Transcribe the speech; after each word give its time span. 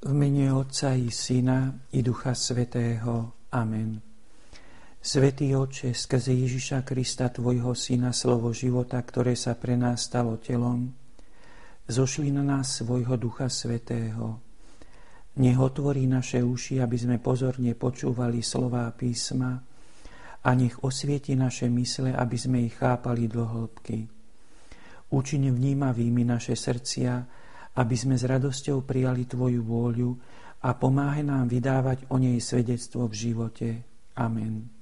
V 0.00 0.16
mene 0.16 0.48
Otca 0.48 0.96
i 0.96 1.12
Syna 1.12 1.76
i 1.92 2.00
Ducha 2.00 2.32
Svetého. 2.32 3.36
Amen. 3.52 4.00
Svetý 4.96 5.52
Oče, 5.52 5.92
skrze 5.92 6.32
Ježiša 6.32 6.88
Krista, 6.88 7.28
Tvojho 7.28 7.76
Syna, 7.76 8.08
slovo 8.16 8.48
života, 8.56 8.96
ktoré 8.96 9.36
sa 9.36 9.60
pre 9.60 9.76
nás 9.76 10.08
stalo 10.08 10.40
telom, 10.40 10.88
zošli 11.84 12.32
na 12.32 12.40
nás 12.40 12.80
svojho 12.80 13.20
Ducha 13.20 13.52
Svetého. 13.52 14.40
Nech 15.36 15.60
otvorí 15.60 16.08
naše 16.08 16.40
uši, 16.40 16.80
aby 16.80 16.96
sme 16.96 17.20
pozorne 17.20 17.76
počúvali 17.76 18.40
slová 18.40 18.88
písma 18.96 19.52
a 20.40 20.48
nech 20.56 20.80
osvieti 20.80 21.36
naše 21.36 21.68
mysle, 21.68 22.16
aby 22.16 22.36
sme 22.40 22.64
ich 22.64 22.72
chápali 22.80 23.28
do 23.28 23.44
hĺbky. 23.44 24.08
Učiň 25.12 25.52
vnímavými 25.52 26.24
naše 26.24 26.56
srdcia, 26.56 27.39
aby 27.76 27.94
sme 27.94 28.18
s 28.18 28.26
radosťou 28.26 28.82
prijali 28.82 29.28
Tvoju 29.28 29.62
vôľu 29.62 30.10
a 30.66 30.74
pomáhaj 30.74 31.22
nám 31.22 31.46
vydávať 31.46 32.10
o 32.10 32.18
nej 32.18 32.36
svedectvo 32.42 33.06
v 33.06 33.14
živote. 33.14 33.68
Amen. 34.18 34.80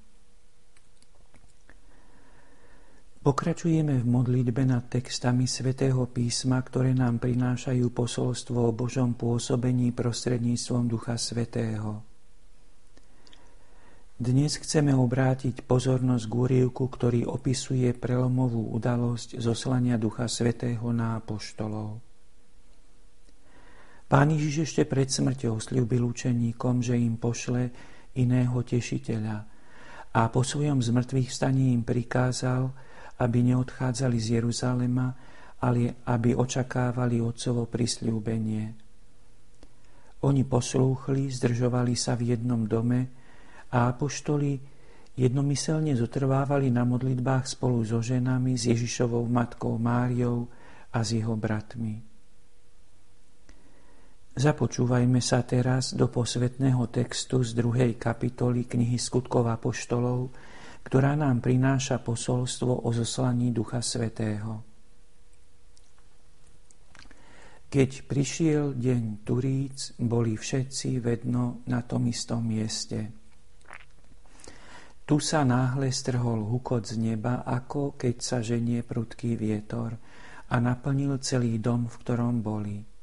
Pokračujeme 3.18 4.00
v 4.00 4.06
modlitbe 4.08 4.64
nad 4.64 4.88
textami 4.88 5.44
svätého 5.44 6.00
písma, 6.08 6.64
ktoré 6.64 6.96
nám 6.96 7.20
prinášajú 7.20 7.92
posolstvo 7.92 8.70
o 8.70 8.72
Božom 8.72 9.12
pôsobení 9.12 9.92
prostredníctvom 9.92 10.88
Ducha 10.88 11.20
Svetého. 11.20 12.00
Dnes 14.18 14.56
chceme 14.58 14.96
obrátiť 14.96 15.62
pozornosť 15.62 16.24
k 16.24 16.32
úrievku, 16.32 16.88
ktorý 16.90 17.28
opisuje 17.28 17.92
prelomovú 17.94 18.74
udalosť 18.74 19.38
zoslania 19.38 20.00
Ducha 20.00 20.26
Svetého 20.26 20.90
na 20.90 21.20
apoštolov. 21.20 22.07
Pán 24.08 24.32
Ježiš 24.32 24.72
ešte 24.72 24.88
pred 24.88 25.12
smrťou 25.12 25.60
slúbil 25.60 26.00
učeníkom, 26.00 26.80
že 26.80 26.96
im 26.96 27.20
pošle 27.20 27.68
iného 28.16 28.56
tešiteľa 28.64 29.58
a 30.16 30.20
po 30.32 30.40
svojom 30.40 30.80
zmrtvých 30.80 31.28
staní 31.28 31.76
im 31.76 31.84
prikázal, 31.84 32.72
aby 33.20 33.38
neodchádzali 33.52 34.16
z 34.16 34.40
Jeruzalema, 34.40 35.12
ale 35.60 36.00
aby 36.08 36.32
očakávali 36.32 37.20
Otcovo 37.20 37.68
prisľúbenie. 37.68 38.64
Oni 40.24 40.42
poslúchli, 40.42 41.28
zdržovali 41.28 41.94
sa 41.94 42.16
v 42.16 42.34
jednom 42.34 42.64
dome 42.64 43.12
a 43.70 43.92
apoštoli 43.92 44.56
jednomyselne 45.20 45.92
zotrvávali 45.94 46.72
na 46.72 46.82
modlitbách 46.88 47.44
spolu 47.44 47.84
so 47.84 48.00
ženami, 48.00 48.56
s 48.56 48.72
Ježišovou 48.72 49.28
matkou 49.28 49.76
Máriou 49.76 50.48
a 50.96 51.04
s 51.04 51.12
jeho 51.12 51.36
bratmi. 51.36 52.07
Započúvajme 54.38 55.18
sa 55.18 55.42
teraz 55.42 55.98
do 55.98 56.06
posvetného 56.06 56.86
textu 56.94 57.42
z 57.42 57.58
druhej 57.58 57.98
kapitoly 57.98 58.70
knihy 58.70 58.94
Skutkov 58.94 59.50
apoštolov, 59.50 60.30
ktorá 60.86 61.18
nám 61.18 61.42
prináša 61.42 61.98
posolstvo 61.98 62.86
o 62.86 62.88
zoslaní 62.94 63.50
Ducha 63.50 63.82
Svetého. 63.82 64.62
Keď 67.66 67.90
prišiel 68.06 68.78
deň 68.78 69.26
Turíc, 69.26 69.98
boli 69.98 70.38
všetci 70.38 71.02
vedno 71.02 71.66
na 71.66 71.82
tom 71.82 72.06
istom 72.06 72.46
mieste. 72.46 73.10
Tu 75.02 75.18
sa 75.18 75.42
náhle 75.42 75.90
strhol 75.90 76.46
hukot 76.46 76.86
z 76.86 76.94
neba, 76.94 77.42
ako 77.42 77.98
keď 77.98 78.16
sa 78.22 78.38
ženie 78.38 78.86
prudký 78.86 79.34
vietor 79.34 79.98
a 80.46 80.62
naplnil 80.62 81.18
celý 81.26 81.58
dom, 81.58 81.90
v 81.90 81.96
ktorom 82.06 82.38
boli. 82.38 82.97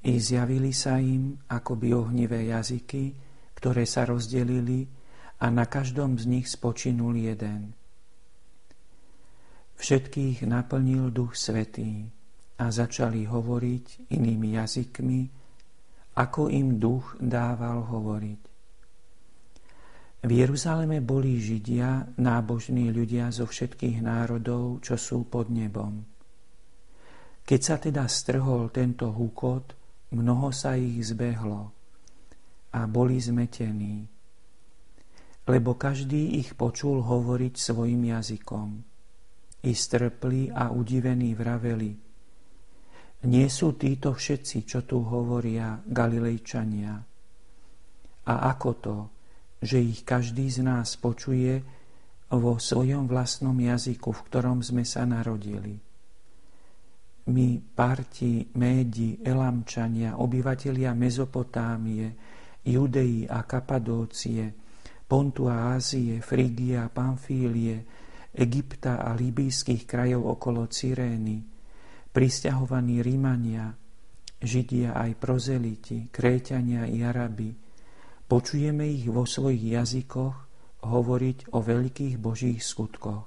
I 0.00 0.16
zjavili 0.16 0.72
sa 0.72 0.96
im 0.96 1.36
akoby 1.44 1.92
ohnivé 1.92 2.48
jazyky, 2.48 3.12
ktoré 3.52 3.84
sa 3.84 4.08
rozdelili 4.08 4.88
a 5.40 5.52
na 5.52 5.68
každom 5.68 6.16
z 6.16 6.24
nich 6.24 6.48
spočinul 6.48 7.16
jeden. 7.20 7.76
Všetkých 9.76 10.44
naplnil 10.44 11.12
Duch 11.12 11.36
Svetý 11.36 12.08
a 12.60 12.68
začali 12.68 13.24
hovoriť 13.24 14.12
inými 14.12 14.56
jazykmi, 14.56 15.20
ako 16.16 16.52
im 16.52 16.76
Duch 16.76 17.16
dával 17.16 17.84
hovoriť. 17.88 18.40
V 20.20 20.30
Jeruzaleme 20.36 21.00
boli 21.00 21.40
Židia, 21.40 22.20
nábožní 22.20 22.92
ľudia 22.92 23.32
zo 23.32 23.48
všetkých 23.48 24.04
národov, 24.04 24.84
čo 24.84 25.00
sú 25.00 25.24
pod 25.24 25.48
nebom. 25.48 26.04
Keď 27.40 27.60
sa 27.64 27.80
teda 27.80 28.04
strhol 28.04 28.68
tento 28.68 29.08
húkot, 29.08 29.79
Mnoho 30.10 30.50
sa 30.50 30.74
ich 30.74 31.06
zbehlo 31.06 31.70
a 32.74 32.80
boli 32.90 33.22
zmetení, 33.22 34.10
lebo 35.46 35.78
každý 35.78 36.38
ich 36.42 36.58
počul 36.58 36.98
hovoriť 36.98 37.54
svojim 37.54 38.10
jazykom. 38.10 38.68
I 39.60 39.72
strpli 39.76 40.50
a 40.50 40.74
udivení 40.74 41.36
vraveli, 41.38 41.92
nie 43.30 43.46
sú 43.52 43.76
títo 43.76 44.16
všetci, 44.16 44.64
čo 44.64 44.82
tu 44.82 45.04
hovoria 45.04 45.76
Galilejčania. 45.84 46.94
A 48.26 48.34
ako 48.50 48.70
to, 48.80 48.96
že 49.60 49.78
ich 49.78 50.02
každý 50.02 50.48
z 50.48 50.64
nás 50.64 50.96
počuje 50.96 51.60
vo 52.32 52.56
svojom 52.56 53.04
vlastnom 53.04 53.54
jazyku, 53.54 54.10
v 54.10 54.24
ktorom 54.26 54.64
sme 54.64 54.82
sa 54.82 55.04
narodili– 55.04 55.78
my, 57.30 57.62
Parti, 57.62 58.42
Médi, 58.58 59.22
Elamčania, 59.22 60.18
obyvatelia 60.18 60.90
Mezopotámie, 60.92 62.10
Judei 62.66 63.24
a 63.24 63.46
Kapadócie, 63.46 64.50
Pontu 65.06 65.46
a 65.46 65.74
Ázie, 65.74 66.18
Frigia, 66.20 66.90
Pamfílie, 66.90 67.82
Egypta 68.30 69.02
a 69.02 69.14
líbijských 69.14 69.86
krajov 69.86 70.38
okolo 70.38 70.66
Cyrény, 70.70 71.42
pristahovaní 72.10 73.02
Rímania, 73.02 73.74
Židia 74.40 74.96
aj 74.96 75.10
prozeliti, 75.18 76.08
Kréťania 76.08 76.86
i 76.88 77.02
Arabi, 77.04 77.50
počujeme 78.24 78.86
ich 78.86 79.10
vo 79.10 79.26
svojich 79.26 79.76
jazykoch 79.76 80.36
hovoriť 80.80 81.52
o 81.52 81.58
veľkých 81.60 82.16
božích 82.16 82.62
skutkoch. 82.62 83.26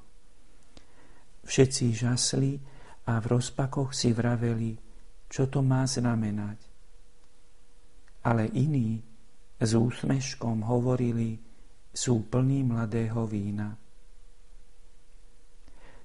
Všetci 1.44 1.86
žasli 1.94 2.72
a 3.03 3.19
v 3.19 3.25
rozpakoch 3.36 3.91
si 3.91 4.16
vraveli, 4.16 4.80
čo 5.28 5.52
to 5.52 5.59
má 5.59 5.84
znamenať. 5.84 6.59
Ale 8.24 8.47
iní 8.56 9.03
s 9.59 9.72
úsmeškom 9.75 10.64
hovorili, 10.64 11.40
sú 11.94 12.25
plní 12.25 12.66
mladého 12.66 13.22
vína. 13.30 13.78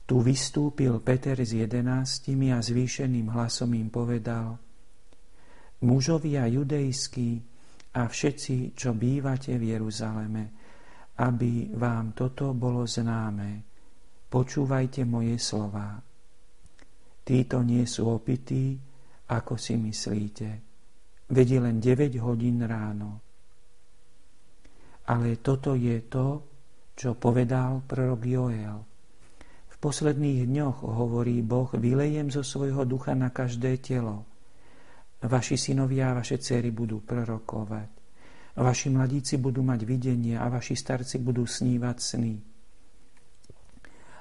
Tu 0.09 0.17
vystúpil 0.21 1.01
Peter 1.01 1.37
s 1.37 1.53
jedenáctimi 1.53 2.53
a 2.53 2.61
zvýšeným 2.61 3.29
hlasom 3.33 3.73
im 3.77 3.89
povedal 3.89 4.57
Mužovia 5.85 6.49
judejskí 6.49 7.31
a 7.97 8.09
všetci, 8.09 8.77
čo 8.77 8.97
bývate 8.97 9.57
v 9.57 9.65
Jeruzaleme, 9.77 10.45
aby 11.21 11.73
vám 11.77 12.17
toto 12.17 12.57
bolo 12.57 12.89
známe, 12.89 13.65
počúvajte 14.33 15.05
moje 15.05 15.37
slová. 15.41 16.08
Títo 17.29 17.61
nie 17.61 17.85
sú 17.85 18.09
opití, 18.09 18.73
ako 19.29 19.61
si 19.61 19.77
myslíte. 19.77 20.49
Vedie 21.29 21.61
len 21.61 21.77
9 21.77 22.17
hodín 22.25 22.65
ráno. 22.65 23.21
Ale 25.13 25.37
toto 25.45 25.77
je 25.77 26.09
to, 26.09 26.49
čo 26.97 27.21
povedal 27.21 27.85
prorok 27.85 28.25
Joel. 28.25 28.81
V 29.69 29.77
posledných 29.77 30.49
dňoch, 30.49 30.81
hovorí 30.89 31.45
Boh, 31.45 31.69
vylejem 31.69 32.33
zo 32.33 32.41
svojho 32.41 32.89
ducha 32.89 33.13
na 33.13 33.29
každé 33.29 33.77
telo. 33.85 34.25
Vaši 35.21 35.61
synovia 35.61 36.17
a 36.17 36.25
vaše 36.25 36.41
céry 36.41 36.73
budú 36.73 37.05
prorokovať. 37.05 37.89
Vaši 38.57 38.89
mladíci 38.89 39.37
budú 39.37 39.61
mať 39.61 39.85
videnie 39.85 40.33
a 40.33 40.49
vaši 40.49 40.73
starci 40.73 41.21
budú 41.21 41.45
snívať 41.45 41.97
sny 42.01 42.48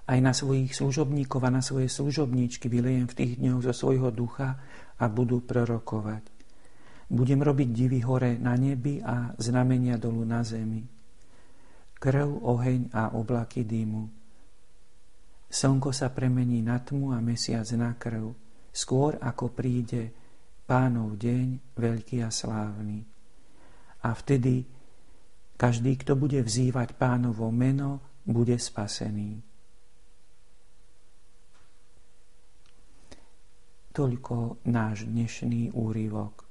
aj 0.08 0.20
na 0.24 0.32
svojich 0.32 0.72
služobníkov 0.72 1.44
a 1.44 1.52
na 1.52 1.60
svoje 1.60 1.92
služobníčky 1.92 2.72
vylejem 2.72 3.12
v 3.12 3.18
tých 3.18 3.34
dňoch 3.44 3.62
zo 3.68 3.74
svojho 3.76 4.10
ducha 4.16 4.56
a 4.96 5.06
budú 5.12 5.44
prorokovať. 5.44 6.24
Budem 7.12 7.40
robiť 7.44 7.70
divy 7.72 8.00
hore 8.04 8.40
na 8.40 8.56
nebi 8.56 9.04
a 9.04 9.36
znamenia 9.36 10.00
dolu 10.00 10.24
na 10.24 10.44
zemi. 10.44 10.84
Krv, 11.98 12.30
oheň 12.44 12.92
a 12.96 13.16
oblaky 13.16 13.68
dýmu. 13.68 14.04
Slnko 15.48 15.96
sa 15.96 16.12
premení 16.12 16.60
na 16.60 16.84
tmu 16.84 17.16
a 17.16 17.24
mesiac 17.24 17.68
na 17.80 17.96
krv, 17.96 18.36
skôr 18.76 19.16
ako 19.20 19.56
príde 19.56 20.12
pánov 20.68 21.16
deň, 21.16 21.76
veľký 21.80 22.20
a 22.24 22.30
slávny. 22.32 23.00
A 24.04 24.10
vtedy 24.12 24.68
každý, 25.56 25.96
kto 25.98 26.20
bude 26.20 26.44
vzývať 26.44 27.00
pánovo 27.00 27.50
meno, 27.50 28.04
bude 28.28 28.60
spasený. 28.60 29.47
Toľko 33.98 34.62
náš 34.70 35.10
dnešný 35.10 35.74
úryvok. 35.74 36.46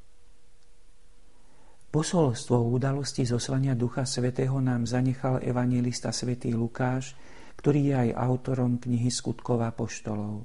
Posolstvo 1.95 2.59
udalosti 2.75 3.23
zoslania 3.23 3.79
Ducha 3.79 4.03
Svetého 4.03 4.59
nám 4.59 4.83
zanechal 4.83 5.39
evangelista 5.47 6.11
svätý 6.11 6.51
Lukáš, 6.59 7.15
ktorý 7.55 7.81
je 7.87 7.95
aj 7.95 8.19
autorom 8.19 8.83
knihy 8.83 9.07
Skutkov 9.15 9.63
a 9.63 9.71
poštolov. 9.71 10.43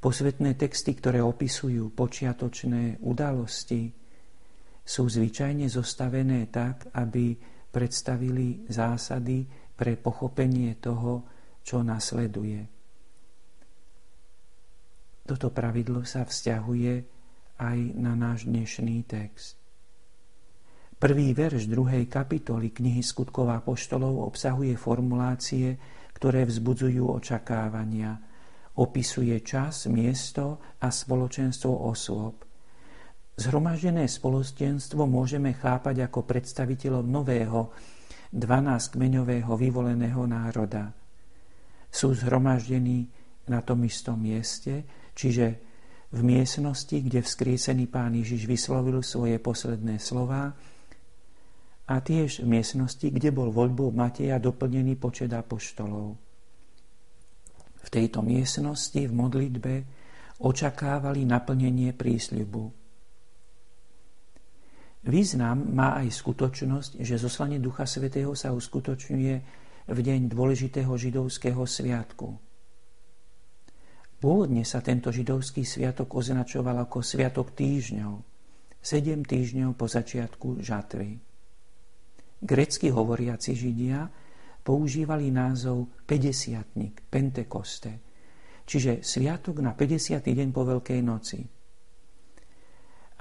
Posvetné 0.00 0.56
texty, 0.56 0.96
ktoré 0.96 1.20
opisujú 1.20 1.92
počiatočné 1.92 3.04
udalosti, 3.04 3.92
sú 4.80 5.12
zvyčajne 5.12 5.68
zostavené 5.68 6.48
tak, 6.48 6.88
aby 6.96 7.36
predstavili 7.68 8.64
zásady 8.64 9.44
pre 9.76 9.92
pochopenie 10.00 10.80
toho, 10.80 11.20
čo 11.60 11.84
nasleduje. 11.84 12.77
Toto 15.28 15.52
pravidlo 15.52 16.08
sa 16.08 16.24
vzťahuje 16.24 16.94
aj 17.60 17.78
na 18.00 18.16
náš 18.16 18.48
dnešný 18.48 19.04
text. 19.04 19.60
Prvý 20.96 21.36
verš 21.36 21.68
druhej 21.68 22.08
kapitoly 22.08 22.72
knihy 22.72 23.04
Skutkov 23.04 23.52
a 23.52 23.60
poštolov 23.60 24.24
obsahuje 24.24 24.72
formulácie, 24.80 25.76
ktoré 26.16 26.48
vzbudzujú 26.48 27.12
očakávania. 27.12 28.16
Opisuje 28.80 29.36
čas, 29.44 29.84
miesto 29.92 30.64
a 30.80 30.88
spoločenstvo 30.88 31.76
osôb. 31.76 32.48
Zhromaždené 33.36 34.08
spoločenstvo 34.08 35.04
môžeme 35.04 35.52
chápať 35.52 36.08
ako 36.08 36.24
predstaviteľov 36.24 37.04
nového, 37.04 37.68
12-kmeňového 38.32 39.52
vyvoleného 39.52 40.24
národa. 40.24 40.88
Sú 41.92 42.16
zhromaždení 42.16 43.12
na 43.44 43.60
tom 43.60 43.84
istom 43.84 44.16
mieste, 44.20 44.88
čiže 45.18 45.58
v 46.14 46.20
miestnosti, 46.22 46.94
kde 46.94 47.26
vzkriesený 47.26 47.90
Pán 47.90 48.14
Ježiš 48.14 48.46
vyslovil 48.46 49.02
svoje 49.02 49.42
posledné 49.42 49.98
slova, 49.98 50.54
a 51.88 52.04
tiež 52.04 52.44
v 52.44 52.52
miestnosti, 52.52 53.08
kde 53.08 53.32
bol 53.32 53.48
voľbou 53.48 53.88
Mateja 53.96 54.36
doplnený 54.36 55.00
počet 55.00 55.32
apoštolov. 55.32 56.20
V 57.80 57.88
tejto 57.88 58.20
miestnosti 58.20 59.00
v 59.00 59.08
modlitbe 59.08 59.74
očakávali 60.44 61.24
naplnenie 61.24 61.96
prísľubu. 61.96 62.76
Význam 65.08 65.72
má 65.72 65.96
aj 66.04 66.12
skutočnosť, 66.12 67.00
že 67.00 67.16
zoslanie 67.16 67.56
Ducha 67.56 67.88
Svetého 67.88 68.36
sa 68.36 68.52
uskutočňuje 68.52 69.34
v 69.88 69.98
deň 70.04 70.28
dôležitého 70.28 70.92
židovského 70.92 71.64
sviatku. 71.64 72.47
Pôvodne 74.18 74.66
sa 74.66 74.82
tento 74.82 75.14
židovský 75.14 75.62
sviatok 75.62 76.18
označoval 76.18 76.82
ako 76.82 77.06
Sviatok 77.06 77.54
týždňov, 77.54 78.18
sedem 78.82 79.22
týždňov 79.22 79.78
po 79.78 79.86
začiatku 79.86 80.58
žatvy. 80.58 81.22
Grecky 82.42 82.90
hovoriaci 82.90 83.54
Židia 83.54 84.10
používali 84.66 85.30
názov 85.30 86.02
50 86.06 87.06
Pentekoste, 87.06 87.92
čiže 88.66 89.06
sviatok 89.06 89.62
na 89.62 89.78
50. 89.78 90.18
deň 90.22 90.48
po 90.50 90.66
Veľkej 90.66 91.00
noci. 91.02 91.38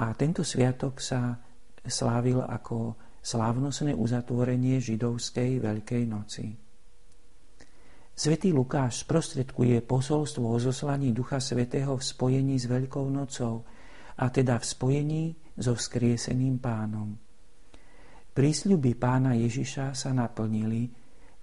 A 0.01 0.05
tento 0.17 0.41
sviatok 0.41 0.97
sa 0.97 1.37
slávil 1.85 2.41
ako 2.41 2.97
slávnostné 3.21 3.93
uzatvorenie 3.93 4.81
židovskej 4.81 5.61
Veľkej 5.61 6.03
noci. 6.09 6.66
Svetý 8.17 8.49
Lukáš 8.49 9.05
sprostredkuje 9.05 9.85
posolstvo 9.85 10.49
o 10.49 10.57
zoslaní 10.57 11.13
Ducha 11.13 11.37
Svetého 11.37 11.93
v 11.93 12.01
spojení 12.01 12.57
s 12.57 12.65
Veľkou 12.65 13.05
nocou, 13.13 13.61
a 14.17 14.33
teda 14.33 14.57
v 14.57 14.65
spojení 14.65 15.23
so 15.53 15.77
vzkrieseným 15.77 16.57
pánom. 16.57 17.13
Prísľuby 18.33 18.97
pána 18.97 19.37
Ježiša 19.37 19.93
sa 19.93 20.09
naplnili, 20.17 20.89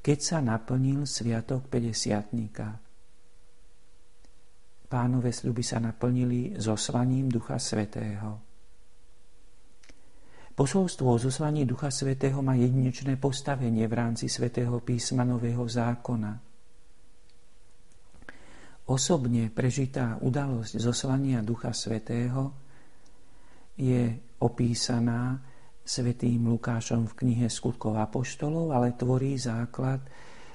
keď 0.02 0.18
sa 0.18 0.38
naplnil 0.42 1.06
sviatok 1.06 1.70
50 1.70 2.82
Pánové 4.90 5.30
sľuby 5.30 5.62
sa 5.62 5.78
naplnili 5.78 6.54
zoslaním 6.58 7.30
Ducha 7.30 7.58
Svetého. 7.58 8.38
Posolstvo 10.54 11.06
o 11.06 11.18
zoslaní 11.18 11.66
Ducha 11.66 11.90
Svetého 11.90 12.38
má 12.42 12.54
jedinečné 12.54 13.18
postavenie 13.18 13.86
v 13.90 13.94
rámci 13.94 14.30
Svetého 14.30 14.78
písma 14.82 15.26
Nového 15.26 15.66
zákona. 15.66 16.53
Osobne 18.84 19.48
prežitá 19.48 20.20
udalosť 20.20 20.76
zoslania 20.76 21.40
Ducha 21.40 21.72
Svetého 21.72 22.52
je 23.80 24.12
opísaná 24.44 25.40
svetým 25.80 26.44
Lukášom 26.52 27.08
v 27.08 27.16
knihe 27.24 27.46
Skutkov 27.48 27.96
Apoštolov, 27.96 28.76
ale 28.76 28.92
tvorí 28.92 29.40
základ 29.40 30.04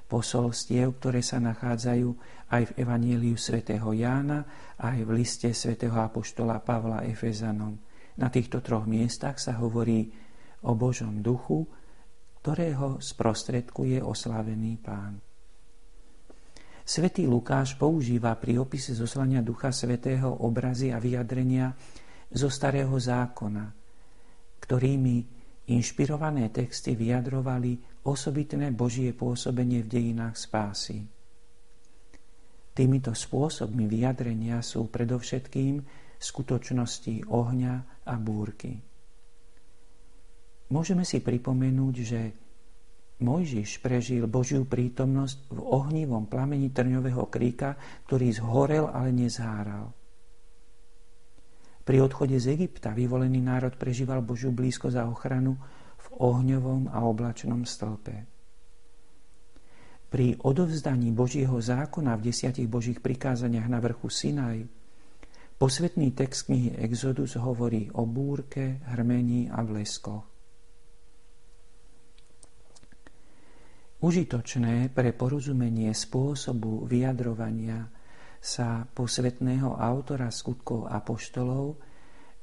posolstiev, 0.06 1.02
ktoré 1.02 1.26
sa 1.26 1.42
nachádzajú 1.42 2.10
aj 2.54 2.64
v 2.70 2.76
Evanieliu 2.81 3.38
svätého 3.38 3.94
Jána, 3.94 4.46
aj 4.78 5.06
v 5.06 5.10
liste 5.14 5.50
svätého 5.54 5.98
Apoštola 5.98 6.62
Pavla 6.62 7.06
Efezanom. 7.06 7.78
Na 8.18 8.30
týchto 8.30 8.62
troch 8.62 8.90
miestach 8.90 9.42
sa 9.42 9.58
hovorí 9.58 10.10
o 10.66 10.78
Božom 10.78 11.22
duchu, 11.25 11.66
ktorého 12.42 13.02
sprostredkuje 13.02 14.02
oslavený 14.02 14.82
pán. 14.82 15.29
Svetý 16.89 17.30
Lukáš 17.30 17.77
používa 17.77 18.33
pri 18.33 18.57
opise 18.57 18.97
zoslania 18.97 19.45
Ducha 19.45 19.69
Svetého 19.69 20.41
obrazy 20.41 20.89
a 20.89 20.97
vyjadrenia 20.97 21.69
zo 22.33 22.50
Starého 22.50 22.97
zákona– 22.97 23.65
ktorými 24.69 25.25
inšpirované 25.74 26.53
texty 26.53 26.94
vyjadrovali 26.94 28.06
osobitné 28.06 28.69
Božie 28.69 29.18
pôsobenie 29.18 29.81
v 29.81 29.89
dejinách 29.89 30.38
spásy. 30.38 31.01
Týmito 32.77 33.18
spôsobmi 33.18 33.89
vyjadrenia 33.89 34.62
sú 34.62 34.94
predovšetkým 34.94 35.81
skutočnosti 36.21 37.33
ohňa 37.33 38.06
a 38.06 38.13
búrky. 38.21 38.77
Môžeme 40.69 41.01
si 41.01 41.18
pripomenúť, 41.18 41.95
že 41.97 42.21
Mojžiš 43.19 43.83
prežil 43.83 44.24
Božiu 44.31 44.63
prítomnosť 44.63 45.51
v 45.51 45.60
ohnivom 45.60 46.31
plamení 46.31 46.71
trňového 46.71 47.27
kríka, 47.27 47.75
ktorý 48.07 48.31
zhorel, 48.31 48.88
ale 48.88 49.12
nezháral. 49.12 49.92
Pri 51.83 52.00
odchode 52.00 52.39
z 52.39 52.56
Egypta 52.56 52.95
vyvolený 52.95 53.44
národ 53.44 53.75
prežíval 53.75 54.24
Božiu 54.24 54.56
blízko 54.56 54.88
za 54.88 55.03
ochranu 55.03 55.60
v 56.00 56.08
ohňovom 56.15 56.88
a 56.88 57.03
oblačnom 57.03 57.67
stĺpe. 57.67 58.29
Pri 60.10 60.39
odovzdaní 60.41 61.12
Božieho 61.12 61.60
zákona 61.60 62.15
v 62.17 62.32
desiatich 62.32 62.72
Božích 62.72 63.03
prikázaniach 63.03 63.67
na 63.67 63.84
vrchu 63.84 64.08
Sinaj 64.08 64.63
posvetný 65.60 66.15
text 66.15 66.48
knihy 66.48 66.79
Exodus 66.79 67.36
hovorí 67.36 67.91
o 67.94 68.08
búrke, 68.08 68.79
hrmení 68.96 69.51
a 69.51 69.60
bleskoch. 69.60 70.38
Užitočné 74.00 74.96
pre 74.96 75.12
porozumenie 75.12 75.91
spôsobu 75.91 76.88
vyjadrovania 76.88 77.84
sa 78.39 78.88
posvetného 78.88 79.75
autora 79.75 80.32
skutkov 80.32 80.88
apoštolov 80.88 81.75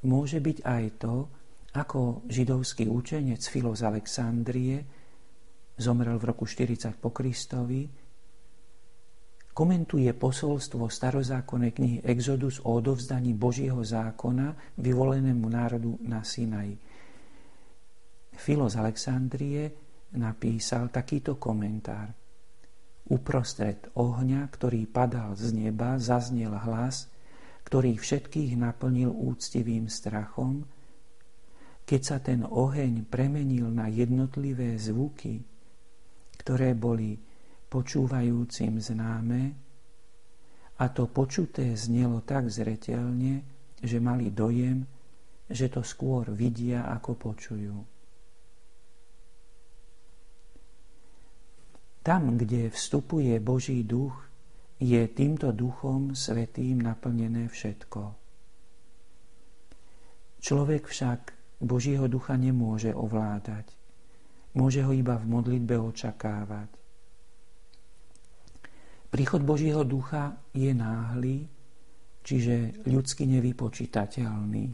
môže 0.05 0.37
byť 0.45 0.59
aj 0.61 0.85
to, 1.01 1.15
ako 1.73 2.29
židovský 2.29 2.85
učenec 2.93 3.41
Filo 3.49 3.73
z 3.73 3.89
Alexandrie 3.89 4.77
zomrel 5.81 6.21
v 6.21 6.29
roku 6.29 6.45
40 6.45 6.93
po 7.01 7.13
Kristovi, 7.13 7.89
komentuje 9.57 10.13
posolstvo 10.13 10.93
starozákonnej 10.93 11.73
knihy 11.73 11.97
Exodus 12.05 12.61
o 12.61 12.77
odovzdaní 12.77 13.33
Božieho 13.33 13.81
zákona 13.81 14.77
vyvolenému 14.77 15.49
národu 15.49 15.97
na 16.05 16.21
Sinaji. 16.21 16.77
Filo 18.37 18.69
z 18.69 18.77
Alexandrie 18.77 19.86
napísal 20.17 20.91
takýto 20.91 21.39
komentár– 21.39 22.13
Uprostred 23.07 23.87
ohňa, 23.95 24.51
ktorý 24.51 24.91
padal 24.91 25.39
z 25.39 25.55
neba, 25.55 25.95
zaznel 25.95 26.59
hlas, 26.59 27.07
ktorý 27.63 27.95
všetkých 27.95 28.59
naplnil 28.59 29.15
úctivým 29.15 29.87
strachom, 29.87 30.67
keď 31.87 32.01
sa 32.03 32.19
ten 32.19 32.43
oheň 32.43 33.07
premenil 33.07 33.71
na 33.71 33.87
jednotlivé 33.87 34.75
zvuky, 34.75 35.39
ktoré 36.43 36.75
boli 36.75 37.15
počúvajúcim 37.71 38.83
známe, 38.83 39.43
a 40.77 40.85
to 40.91 41.07
počuté 41.07 41.79
znelo 41.79 42.27
tak 42.27 42.51
zretelne, 42.51 43.47
že 43.79 44.03
mali 44.03 44.35
dojem, 44.35 44.83
že 45.47 45.71
to 45.71 45.87
skôr 45.87 46.27
vidia, 46.35 46.91
ako 46.91 47.17
počujú. 47.17 47.96
Tam, 52.07 52.39
kde 52.39 52.71
vstupuje 52.71 53.35
Boží 53.43 53.83
duch, 53.83 54.15
je 54.79 55.03
týmto 55.11 55.51
duchom 55.51 56.15
svetým 56.15 56.79
naplnené 56.79 57.51
všetko. 57.51 58.15
Človek 60.39 60.87
však 60.87 61.21
Božieho 61.67 62.07
ducha 62.07 62.39
nemôže 62.39 62.95
ovládať. 62.95 63.75
Môže 64.55 64.87
ho 64.87 64.95
iba 64.95 65.19
v 65.19 65.27
modlitbe 65.27 65.75
očakávať. 65.83 66.71
Príchod 69.11 69.43
Božieho 69.43 69.83
ducha 69.83 70.39
je 70.55 70.71
náhly, 70.71 71.51
čiže 72.23 72.87
ľudsky 72.87 73.27
nevypočítateľný. 73.27 74.65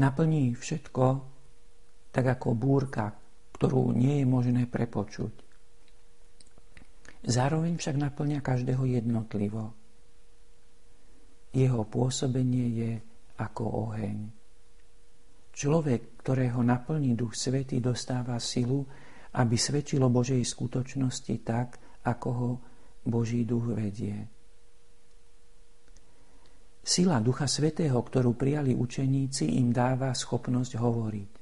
Naplní 0.00 0.56
všetko, 0.56 1.04
tak 2.16 2.24
ako 2.40 2.48
búrka, 2.56 3.25
ktorú 3.56 3.96
nie 3.96 4.20
je 4.20 4.26
možné 4.28 4.68
prepočuť. 4.68 5.32
Zároveň 7.24 7.80
však 7.80 7.96
naplňa 7.96 8.44
každého 8.44 8.84
jednotlivo. 8.84 9.72
Jeho 11.56 11.82
pôsobenie 11.88 12.66
je 12.76 12.92
ako 13.40 13.64
oheň. 13.90 14.18
Človek, 15.56 16.20
ktorého 16.20 16.60
naplní 16.60 17.16
Duch 17.16 17.32
Svetý, 17.32 17.80
dostáva 17.80 18.36
silu, 18.36 18.84
aby 19.40 19.56
svedčilo 19.56 20.12
Božej 20.12 20.44
skutočnosti 20.44 21.34
tak, 21.40 21.80
ako 22.04 22.28
ho 22.28 22.50
Boží 23.08 23.48
duch 23.48 23.72
vedie. 23.72 24.28
Sila 26.86 27.18
Ducha 27.18 27.50
Svetého, 27.50 27.98
ktorú 27.98 28.38
prijali 28.38 28.70
učeníci, 28.70 29.58
im 29.58 29.74
dáva 29.74 30.14
schopnosť 30.14 30.78
hovoriť. 30.78 31.35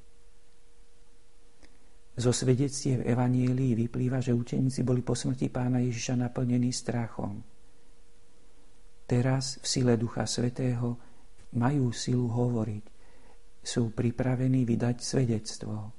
Zo 2.15 2.31
svedectiev 2.31 3.03
Evanielii 3.03 3.75
vyplýva, 3.75 4.23
že 4.23 4.31
učeníci 4.31 4.87
boli 4.87 5.03
po 5.03 5.15
smrti 5.15 5.51
pána 5.51 5.83
Ježiša 5.83 6.15
naplnení 6.15 6.71
strachom. 6.71 7.43
Teraz 9.05 9.59
v 9.59 9.65
sile 9.67 9.93
Ducha 9.99 10.23
Svetého 10.23 10.95
majú 11.59 11.91
silu 11.91 12.31
hovoriť 12.31 12.95
sú 13.65 13.89
pripravení 13.97 14.61
vydať 14.61 14.97
svedectvo. 15.01 15.89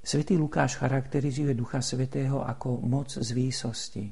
Svetý 0.00 0.40
Lukáš 0.40 0.80
charakterizuje 0.80 1.52
Ducha 1.52 1.84
Svetého 1.84 2.40
ako 2.40 2.80
moc 2.80 3.12
z 3.12 3.28
výsosti, 3.36 4.08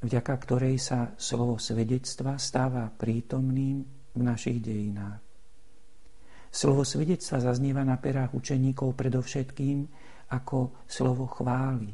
vďaka 0.00 0.34
ktorej 0.40 0.80
sa 0.80 1.12
slovo 1.20 1.60
svedectva 1.60 2.40
stáva 2.40 2.88
prítomným 2.88 3.84
v 4.16 4.20
našich 4.24 4.64
dejinách. 4.64 5.23
Slovo 6.54 6.86
svedectva 6.86 7.42
zaznieva 7.42 7.82
na 7.82 7.98
perách 7.98 8.38
učeníkov 8.38 8.94
predovšetkým 8.94 9.90
ako 10.30 10.86
slovo 10.86 11.26
chvály. 11.26 11.90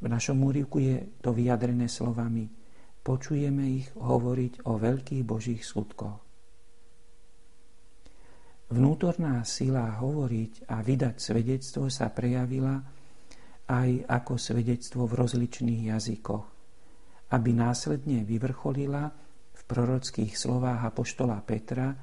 V 0.00 0.06
našom 0.08 0.40
úrivku 0.40 0.80
je 0.80 1.20
to 1.20 1.36
vyjadrené 1.36 1.84
slovami 1.84 2.48
Počujeme 3.06 3.62
ich 3.70 3.86
hovoriť 3.94 4.66
o 4.66 4.82
veľkých 4.82 5.22
Božích 5.22 5.62
skutkoch. 5.62 6.18
Vnútorná 8.66 9.46
sila 9.46 10.02
hovoriť 10.02 10.66
a 10.66 10.82
vydať 10.82 11.14
svedectvo 11.22 11.86
sa 11.86 12.10
prejavila 12.10 12.82
aj 13.70 14.10
ako 14.10 14.34
svedectvo 14.34 15.06
v 15.06 15.22
rozličných 15.22 15.94
jazykoch, 15.94 16.44
aby 17.30 17.50
následne 17.54 18.26
vyvrcholila 18.26 19.06
v 19.54 19.62
prorockých 19.70 20.34
slovách 20.34 20.90
apoštola 20.90 21.38
Petra, 21.46 21.94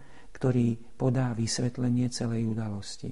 ktorý 0.43 0.75
podá 0.99 1.31
vysvetlenie 1.31 2.11
celej 2.11 2.51
udalosti. 2.51 3.07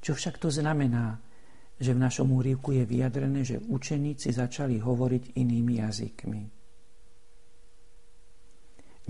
Čo 0.00 0.16
však 0.16 0.40
to 0.40 0.48
znamená, 0.48 1.20
že 1.76 1.92
v 1.92 2.00
našom 2.00 2.32
úrivku 2.32 2.72
je 2.72 2.88
vyjadrené, 2.88 3.44
že 3.44 3.60
učeníci 3.60 4.32
začali 4.32 4.80
hovoriť 4.80 5.36
inými 5.36 5.84
jazykmi. 5.84 6.42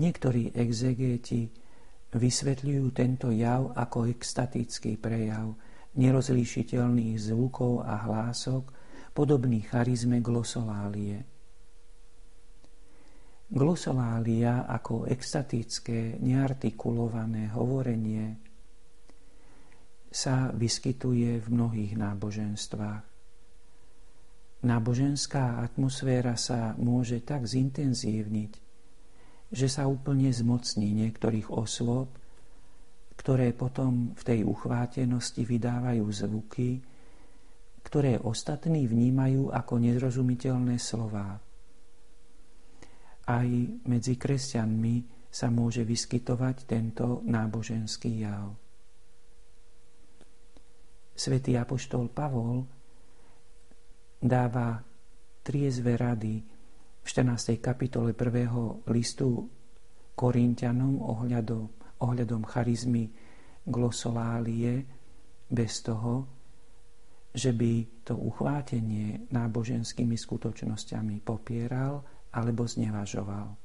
Niektorí 0.03 0.51
exegéti 0.51 1.47
vysvetľujú 2.11 2.85
tento 2.91 3.31
jav 3.31 3.71
ako 3.71 4.11
extatický 4.11 4.99
prejav 4.99 5.55
nerozlíšiteľných 5.95 7.31
zvukov 7.31 7.79
a 7.79 8.03
hlások, 8.03 8.75
podobný 9.15 9.63
charizme 9.63 10.19
glosolálie. 10.19 11.32
Glosolália 13.53 14.65
ako 14.65 15.05
extatické, 15.05 16.17
neartikulované 16.17 17.53
hovorenie 17.53 18.33
sa 20.09 20.49
vyskytuje 20.49 21.37
v 21.37 21.47
mnohých 21.53 21.93
náboženstvách. 21.93 23.05
Náboženská 24.65 25.61
atmosféra 25.61 26.33
sa 26.33 26.73
môže 26.81 27.21
tak 27.21 27.45
zintenzívniť, 27.45 28.51
že 29.53 29.67
sa 29.69 29.85
úplne 29.85 30.33
zmocní 30.33 30.89
niektorých 31.05 31.53
osôb, 31.53 32.09
ktoré 33.21 33.53
potom 33.53 34.17
v 34.17 34.21
tej 34.25 34.39
uchvátenosti 34.49 35.45
vydávajú 35.45 36.05
zvuky, 36.09 36.81
ktoré 37.85 38.17
ostatní 38.17 38.89
vnímajú 38.89 39.53
ako 39.53 39.77
nezrozumiteľné 39.77 40.81
slová. 40.81 41.37
Aj 43.23 43.47
medzi 43.87 44.19
kresťanmi 44.19 44.95
sa 45.33 45.47
môže 45.49 45.81
vyskytovať 45.87 46.67
tento 46.67 47.23
náboženský 47.23 48.11
jav. 48.21 48.53
Svetý 51.13 51.55
apoštol 51.55 52.09
Pavol 52.09 52.65
dáva 54.17 54.81
triezve 55.45 55.97
rady 55.97 56.41
v 57.03 57.05
14. 57.05 57.59
kapitole 57.59 58.15
prvého 58.15 58.81
listu 58.89 59.45
Korintianom 60.13 61.01
ohľadom, 61.01 61.65
ohľadom 62.01 62.41
charizmy 62.47 63.09
glosolálie 63.65 64.85
bez 65.49 65.81
toho, 65.81 66.27
že 67.33 67.49
by 67.51 68.05
to 68.05 68.13
uchvátenie 68.13 69.27
náboženskými 69.33 70.13
skutočnosťami 70.13 71.25
popieral 71.25 72.12
alebo 72.33 72.65
znevažoval. 72.65 73.61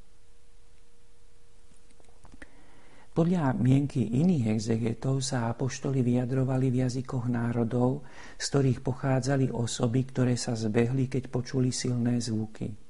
Podľa 3.17 3.51
mienky 3.59 4.15
iných 4.15 4.55
exegetov 4.55 5.27
sa 5.27 5.51
apoštoli 5.51 6.07
vyjadrovali 6.07 6.71
v 6.71 6.87
jazykoch 6.87 7.27
národov, 7.27 8.07
z 8.39 8.45
ktorých 8.47 8.81
pochádzali 8.87 9.51
osoby, 9.51 10.07
ktoré 10.07 10.39
sa 10.39 10.55
zbehli, 10.55 11.11
keď 11.11 11.27
počuli 11.27 11.75
silné 11.75 12.23
zvuky 12.23 12.89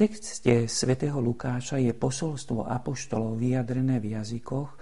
texte 0.00 0.64
svätého 0.64 1.20
Lukáša 1.20 1.76
je 1.76 1.92
posolstvo 1.92 2.64
apoštolov 2.64 3.36
vyjadrené 3.36 4.00
v 4.00 4.16
jazykoch 4.16 4.72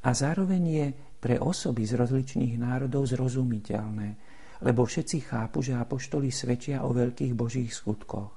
a 0.00 0.10
zároveň 0.16 0.62
je 0.64 0.86
pre 1.20 1.36
osoby 1.36 1.84
z 1.84 1.92
rozličných 2.00 2.56
národov 2.56 3.04
zrozumiteľné, 3.04 4.08
lebo 4.64 4.88
všetci 4.88 5.28
chápu, 5.28 5.60
že 5.60 5.76
apoštoli 5.76 6.32
svedčia 6.32 6.88
o 6.88 6.96
veľkých 6.96 7.36
božích 7.36 7.68
skutkoch. 7.68 8.35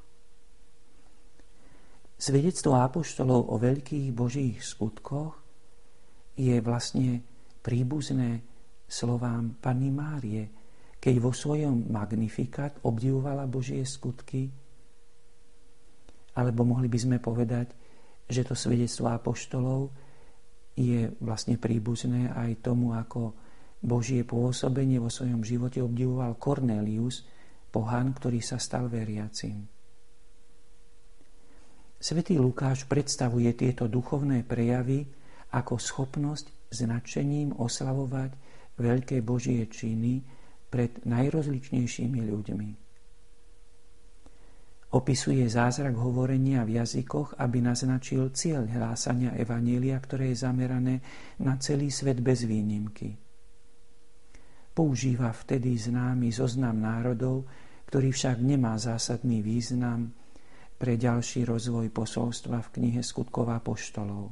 Svedectvo 2.19 2.75
apoštolov 2.75 3.47
o 3.47 3.55
veľkých 3.55 4.11
božích 4.11 4.59
skutkoch 4.59 5.39
je 6.35 6.59
vlastne 6.59 7.23
príbuzné 7.63 8.43
slovám 8.83 9.55
Panny 9.63 9.87
Márie, 9.87 10.43
keď 10.99 11.15
vo 11.23 11.31
svojom 11.31 11.87
magnifikát 11.87 12.83
obdivovala 12.83 13.47
Božie 13.47 13.87
skutky 13.87 14.51
alebo 16.35 16.67
mohli 16.67 16.91
by 16.91 16.99
sme 16.99 17.17
povedať, 17.23 17.71
že 18.27 18.43
to 18.43 18.51
svedectvo 18.51 19.15
apoštolov 19.15 19.91
je 20.75 21.11
vlastne 21.23 21.55
príbuzné 21.55 22.35
aj 22.35 22.63
tomu, 22.63 22.95
ako 22.95 23.35
Božie 23.79 24.27
pôsobenie 24.27 24.99
vo 24.99 25.07
svojom 25.07 25.43
živote 25.43 25.79
obdivoval 25.79 26.35
Cornelius, 26.35 27.23
pohan, 27.71 28.11
ktorý 28.11 28.43
sa 28.43 28.59
stal 28.59 28.91
veriacim. 28.91 29.78
Svetý 31.99 32.39
Lukáš 32.39 32.87
predstavuje 32.87 33.51
tieto 33.59 33.91
duchovné 33.91 34.47
prejavy 34.47 35.03
ako 35.51 35.75
schopnosť 35.75 36.71
značením 36.71 37.51
oslavovať 37.59 38.31
veľké 38.79 39.19
Božie 39.19 39.67
činy 39.67 40.23
pred 40.71 41.03
najrozličnejšími 41.03 42.19
ľuďmi. 42.23 42.69
Opisuje 44.89 45.45
zázrak 45.45 45.93
hovorenia 45.99 46.65
v 46.65 46.81
jazykoch, 46.81 47.37
aby 47.37 47.61
naznačil 47.61 48.31
cieľ 48.31 48.65
hlásania 48.65 49.35
Evanielia, 49.37 49.99
ktoré 49.99 50.33
je 50.33 50.41
zamerané 50.47 50.95
na 51.43 51.59
celý 51.61 51.93
svet 51.93 52.23
bez 52.23 52.47
výnimky. 52.47 53.13
Používa 54.73 55.35
vtedy 55.35 55.75
známy 55.75 56.31
zoznam 56.31 56.79
národov, 56.79 57.45
ktorý 57.91 58.15
však 58.15 58.39
nemá 58.39 58.79
zásadný 58.79 59.43
význam 59.43 60.15
pre 60.79 60.95
ďalší 60.95 61.43
rozvoj 61.43 61.91
posolstva 61.91 62.63
v 62.63 62.71
knihe 62.79 63.01
Skutková 63.03 63.59
poštolov. 63.59 64.31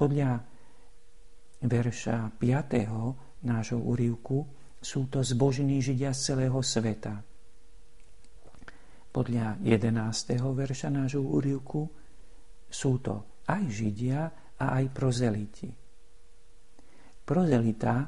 Podľa 0.00 0.40
verša 1.60 2.32
5. 2.40 3.44
nášho 3.44 3.78
úrivku 3.78 4.48
sú 4.80 5.12
to 5.12 5.20
zbožní 5.20 5.84
židia 5.84 6.16
z 6.16 6.32
celého 6.32 6.58
sveta– 6.64 7.20
podľa 9.08 9.58
11. 9.64 10.38
verša 10.38 10.92
nášho 10.92 11.24
úrivku 11.24 11.90
sú 12.70 13.00
to 13.00 13.42
aj 13.50 13.66
Židia 13.66 14.22
a 14.60 14.78
aj 14.78 14.84
prozeliti. 14.92 15.66
Prozelita 17.24 18.06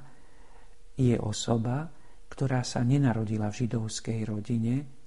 je 0.94 1.16
osoba, 1.16 1.88
ktorá 2.30 2.60
sa 2.62 2.84
nenarodila 2.84 3.48
v 3.48 3.58
židovskej 3.64 4.28
rodine, 4.28 4.99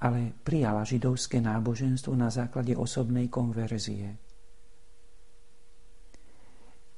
ale 0.00 0.34
prijala 0.42 0.82
židovské 0.82 1.38
náboženstvo 1.38 2.12
na 2.16 2.32
základe 2.32 2.74
osobnej 2.74 3.30
konverzie. 3.30 4.18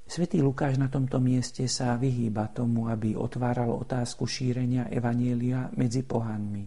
Svetý 0.06 0.38
Lukáš 0.38 0.78
na 0.78 0.86
tomto 0.86 1.18
mieste 1.18 1.66
sa 1.66 1.98
vyhýba 1.98 2.54
tomu, 2.54 2.86
aby 2.86 3.18
otváral 3.18 3.74
otázku 3.74 4.22
šírenia 4.22 4.86
evanielia 4.86 5.66
medzi 5.74 6.06
pohanmi. 6.06 6.62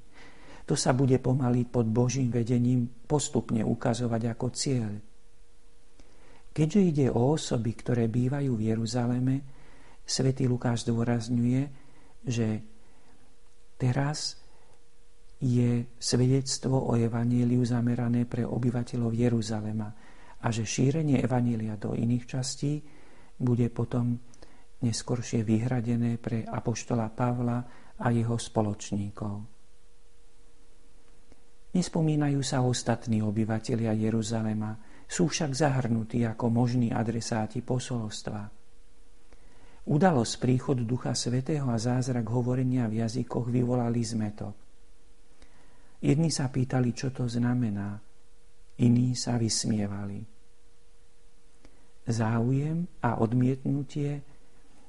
To 0.67 0.75
sa 0.75 0.91
bude 0.91 1.17
pomaly 1.23 1.65
pod 1.65 1.87
Božím 1.87 2.29
vedením 2.29 2.85
postupne 3.07 3.63
ukazovať 3.63 4.21
ako 4.35 4.47
cieľ. 4.51 4.91
Keďže 6.51 6.81
ide 6.83 7.07
o 7.09 7.39
osoby, 7.39 7.71
ktoré 7.79 8.11
bývajú 8.11 8.51
v 8.59 8.75
Jeruzaleme, 8.75 9.35
svätý 10.03 10.45
Lukáš 10.45 10.83
zdôrazňuje, 10.83 11.61
že 12.27 12.59
teraz 13.79 14.38
je 15.39 15.87
svedectvo 15.95 16.91
o 16.91 16.99
evaníliu 16.99 17.63
zamerané 17.63 18.27
pre 18.27 18.43
obyvateľov 18.43 19.11
Jeruzalema 19.15 19.89
a 20.39 20.47
že 20.51 20.67
šírenie 20.67 21.23
evanília 21.23 21.79
do 21.79 21.95
iných 21.95 22.25
častí 22.27 22.83
bude 23.39 23.71
potom 23.71 24.19
neskoršie 24.83 25.47
vyhradené 25.47 26.19
pre 26.19 26.43
apoštola 26.43 27.07
Pavla 27.11 27.59
a 27.99 28.07
jeho 28.11 28.35
spoločníkov. 28.35 29.35
Nespomínajú 31.69 32.41
sa 32.43 32.65
ostatní 32.65 33.21
obyvatelia 33.21 33.93
Jeruzalema, 33.93 34.75
sú 35.09 35.29
však 35.29 35.51
zahrnutí 35.53 36.25
ako 36.25 36.49
možní 36.49 36.89
adresáti 36.91 37.61
posolstva. 37.61 38.49
Udalosť 39.89 40.33
príchodu 40.37 40.85
Ducha 40.85 41.17
Svetého 41.17 41.65
a 41.69 41.77
zázrak 41.77 42.25
hovorenia 42.29 42.85
v 42.85 43.01
jazykoch 43.05 43.49
vyvolali 43.49 44.01
zmetok. 44.05 44.68
Jedni 45.99 46.31
sa 46.31 46.47
pýtali, 46.47 46.95
čo 46.95 47.11
to 47.11 47.27
znamená, 47.27 47.99
iní 48.79 49.15
sa 49.15 49.35
vysmievali 49.35 50.39
záujem 52.09 52.89
a 53.05 53.21
odmietnutie 53.21 54.25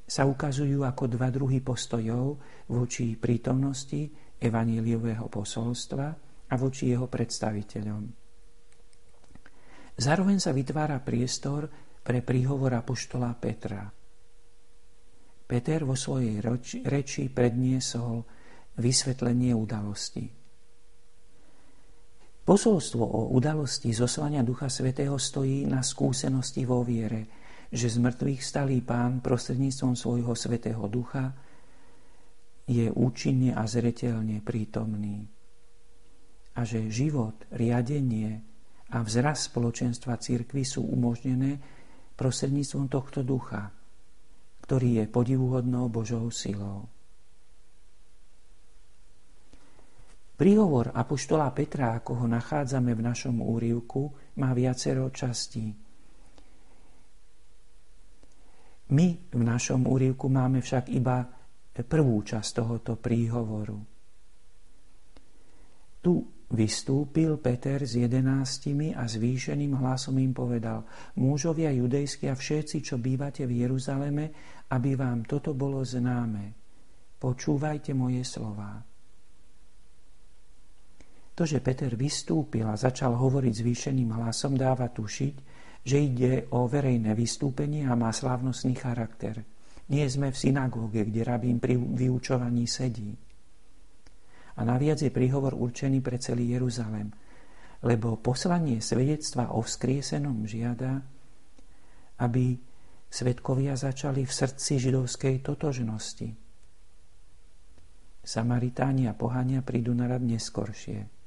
sa 0.09 0.27
ukazujú 0.27 0.83
ako 0.83 1.05
dva 1.07 1.29
druhy 1.31 1.63
postojov 1.63 2.41
voči 2.73 3.15
prítomnosti 3.15 4.11
evaníliového 4.41 5.29
posolstva 5.31 6.07
a 6.51 6.55
voči 6.59 6.91
jeho 6.91 7.07
predstaviteľom. 7.07 8.03
Zároveň 10.01 10.41
sa 10.41 10.51
vytvára 10.51 10.99
priestor 11.05 11.69
pre 12.01 12.25
príhovor 12.25 12.73
apoštola 12.75 13.37
Petra. 13.37 13.85
Peter 15.45 15.85
vo 15.85 15.95
svojej 15.95 16.41
reči 16.89 17.29
predniesol 17.29 18.25
vysvetlenie 18.81 19.53
udalosti. 19.53 20.40
Posolstvo 22.51 23.07
o 23.07 23.31
udalosti 23.31 23.95
zoslania 23.95 24.43
Ducha 24.43 24.67
Svetého 24.67 25.15
stojí 25.23 25.71
na 25.71 25.87
skúsenosti 25.87 26.67
vo 26.67 26.83
viere, 26.83 27.31
že 27.71 27.87
z 27.87 28.03
mŕtvych 28.03 28.43
stalý 28.43 28.83
Pán 28.83 29.23
prostredníctvom 29.23 29.95
svojho 29.95 30.35
Svetého 30.35 30.83
Ducha 30.91 31.31
je 32.67 32.91
účinne 32.91 33.55
a 33.55 33.63
zretelne 33.71 34.43
prítomný. 34.43 35.31
A 36.59 36.67
že 36.67 36.91
život, 36.91 37.39
riadenie 37.55 38.43
a 38.91 38.99
vzrast 39.07 39.55
spoločenstva 39.55 40.19
církvy 40.19 40.67
sú 40.67 40.83
umožnené 40.83 41.63
prostredníctvom 42.19 42.91
tohto 42.91 43.23
ducha, 43.23 43.71
ktorý 44.67 44.99
je 44.99 45.05
podivuhodnou 45.07 45.87
Božou 45.87 46.27
silou. 46.35 46.91
Príhovor 50.41 50.97
Apoštola 50.97 51.53
Petra, 51.53 52.01
ako 52.01 52.25
ho 52.25 52.27
nachádzame 52.27 52.97
v 52.97 53.05
našom 53.05 53.45
úrivku, 53.45 54.09
má 54.41 54.57
viacero 54.57 55.13
častí. 55.13 55.69
My 58.89 59.07
v 59.21 59.43
našom 59.45 59.85
úrivku 59.85 60.33
máme 60.33 60.65
však 60.65 60.89
iba 60.97 61.29
prvú 61.77 62.25
časť 62.25 62.51
tohoto 62.57 62.97
príhovoru. 62.97 63.77
Tu 66.01 66.25
vystúpil 66.57 67.37
Peter 67.37 67.85
s 67.85 68.01
jedenáctimi 68.01 68.97
a 68.97 69.05
zvýšeným 69.05 69.77
hlasom 69.77 70.17
im 70.25 70.33
povedal 70.33 70.89
Múžovia 71.21 71.69
judejskí 71.69 72.33
a 72.33 72.35
všetci, 72.35 72.81
čo 72.81 72.97
bývate 72.97 73.45
v 73.45 73.69
Jeruzaleme, 73.69 74.25
aby 74.73 74.97
vám 74.97 75.29
toto 75.29 75.53
bolo 75.53 75.85
známe. 75.85 76.57
Počúvajte 77.21 77.93
moje 77.93 78.25
slová. 78.25 78.90
To, 81.41 81.49
že 81.49 81.65
Peter 81.65 81.89
vystúpil 81.97 82.69
a 82.69 82.77
začal 82.77 83.17
hovoriť 83.17 83.65
zvýšeným 83.65 84.13
hlasom, 84.13 84.61
dáva 84.61 84.93
tušiť, 84.93 85.35
že 85.81 85.97
ide 85.97 86.53
o 86.53 86.69
verejné 86.69 87.17
vystúpenie 87.17 87.89
a 87.89 87.97
má 87.97 88.13
slávnostný 88.13 88.77
charakter. 88.77 89.41
Nie 89.89 90.05
sme 90.05 90.29
v 90.29 90.37
synagóge, 90.37 91.01
kde 91.09 91.25
rabín 91.25 91.57
pri 91.57 91.81
vyučovaní 91.81 92.69
sedí. 92.69 93.17
A 94.53 94.61
naviac 94.69 95.01
je 95.01 95.09
príhovor 95.09 95.57
určený 95.57 96.05
pre 96.05 96.21
celý 96.21 96.53
Jeruzalem, 96.53 97.09
lebo 97.89 98.21
poslanie 98.21 98.85
svedectva 98.85 99.57
o 99.57 99.65
vzkriesenom 99.65 100.45
žiada, 100.45 101.01
aby 102.21 102.53
svetkovia 103.09 103.81
začali 103.81 104.29
v 104.29 104.33
srdci 104.45 104.77
židovskej 104.77 105.41
totožnosti. 105.41 106.29
Samaritáni 108.21 109.09
a 109.09 109.17
pohania 109.17 109.65
prídu 109.65 109.97
na 109.97 110.05
rad 110.05 110.21
neskoršie. 110.21 111.20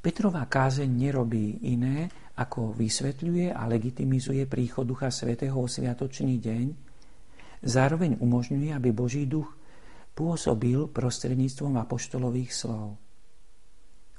Petrová 0.00 0.48
kázeň 0.48 0.88
nerobí 0.88 1.60
iné, 1.68 2.08
ako 2.40 2.72
vysvetľuje 2.72 3.52
a 3.52 3.68
legitimizuje 3.68 4.48
príchod 4.48 4.88
Ducha 4.88 5.12
Svetého 5.12 5.60
o 5.60 5.68
sviatočný 5.68 6.40
deň, 6.40 6.72
zároveň 7.60 8.16
umožňuje, 8.16 8.72
aby 8.72 8.96
Boží 8.96 9.28
duch 9.28 9.52
pôsobil 10.16 10.88
prostredníctvom 10.88 11.76
apoštolových 11.84 12.48
slov. 12.48 12.96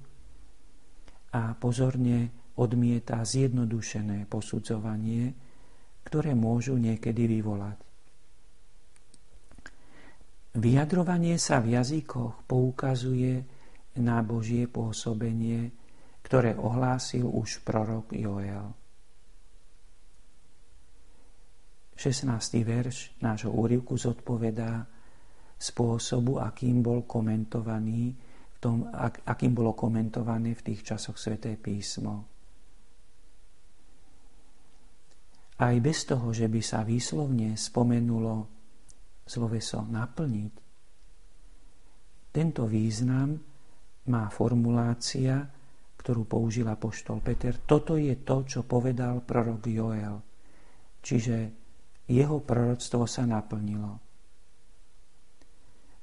a 1.33 1.55
pozorne 1.57 2.51
odmieta 2.55 3.25
zjednodušené 3.25 4.29
posudzovanie, 4.29 5.33
ktoré 6.07 6.37
môžu 6.37 6.79
niekedy 6.79 7.27
vyvolať. 7.27 7.84
Vyjadrovanie 10.55 11.35
sa 11.35 11.59
v 11.59 11.75
jazykoch 11.75 12.47
poukazuje 12.47 13.43
na 13.99 14.23
Božie 14.23 14.71
pôsobenie, 14.71 15.67
ktoré 16.23 16.55
ohlásil 16.55 17.27
už 17.27 17.59
prorok 17.67 18.15
Joel. 18.15 18.71
16. 21.99 22.31
verš 22.63 23.19
nášho 23.19 23.51
úrivku 23.51 23.99
zodpovedá 23.99 24.87
spôsobu, 25.59 26.39
akým 26.39 26.79
bol 26.79 27.03
komentovaný 27.03 28.15
v 28.55 28.57
tom, 28.63 28.87
ak, 28.87 29.27
akým 29.27 29.51
bolo 29.51 29.75
komentované 29.75 30.55
v 30.55 30.71
tých 30.71 30.87
časoch 30.87 31.19
Sveté 31.19 31.59
písmo. 31.59 32.31
Aj 35.59 35.75
bez 35.83 36.07
toho, 36.07 36.31
že 36.31 36.47
by 36.47 36.61
sa 36.63 36.83
výslovne 36.87 37.59
spomenulo 37.59 38.54
sloveso 39.25 39.81
naplniť, 39.81 40.53
tento 42.29 42.67
význam 42.67 43.39
má 44.11 44.27
formulácia, 44.27 45.39
ktorú 45.95 46.27
použil 46.27 46.67
apoštol 46.67 47.23
Peter. 47.23 47.55
Toto 47.63 47.95
je 47.95 48.13
to, 48.21 48.43
čo 48.45 48.67
povedal 48.67 49.23
prorok 49.23 49.65
Joel. 49.65 50.19
Čiže 50.99 51.35
jeho 52.05 52.37
proroctvo 52.43 53.07
sa 53.09 53.23
naplnilo. 53.25 54.03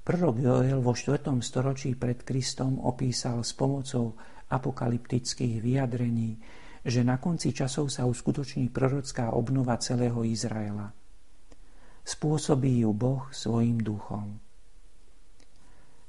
Prorok 0.02 0.36
Joel 0.42 0.82
vo 0.82 0.96
4. 0.96 1.30
storočí 1.38 1.94
pred 1.94 2.26
Kristom 2.26 2.82
opísal 2.82 3.46
s 3.46 3.54
pomocou 3.54 4.18
apokalyptických 4.50 5.62
vyjadrení, 5.62 6.40
že 6.82 7.06
na 7.06 7.22
konci 7.22 7.54
časov 7.54 7.92
sa 7.92 8.08
uskutoční 8.08 8.72
prorocká 8.74 9.30
obnova 9.30 9.78
celého 9.78 10.26
Izraela. 10.26 11.01
Spôsobí 12.02 12.82
ju 12.82 12.90
Boh 12.90 13.30
svojim 13.30 13.78
duchom. 13.78 14.38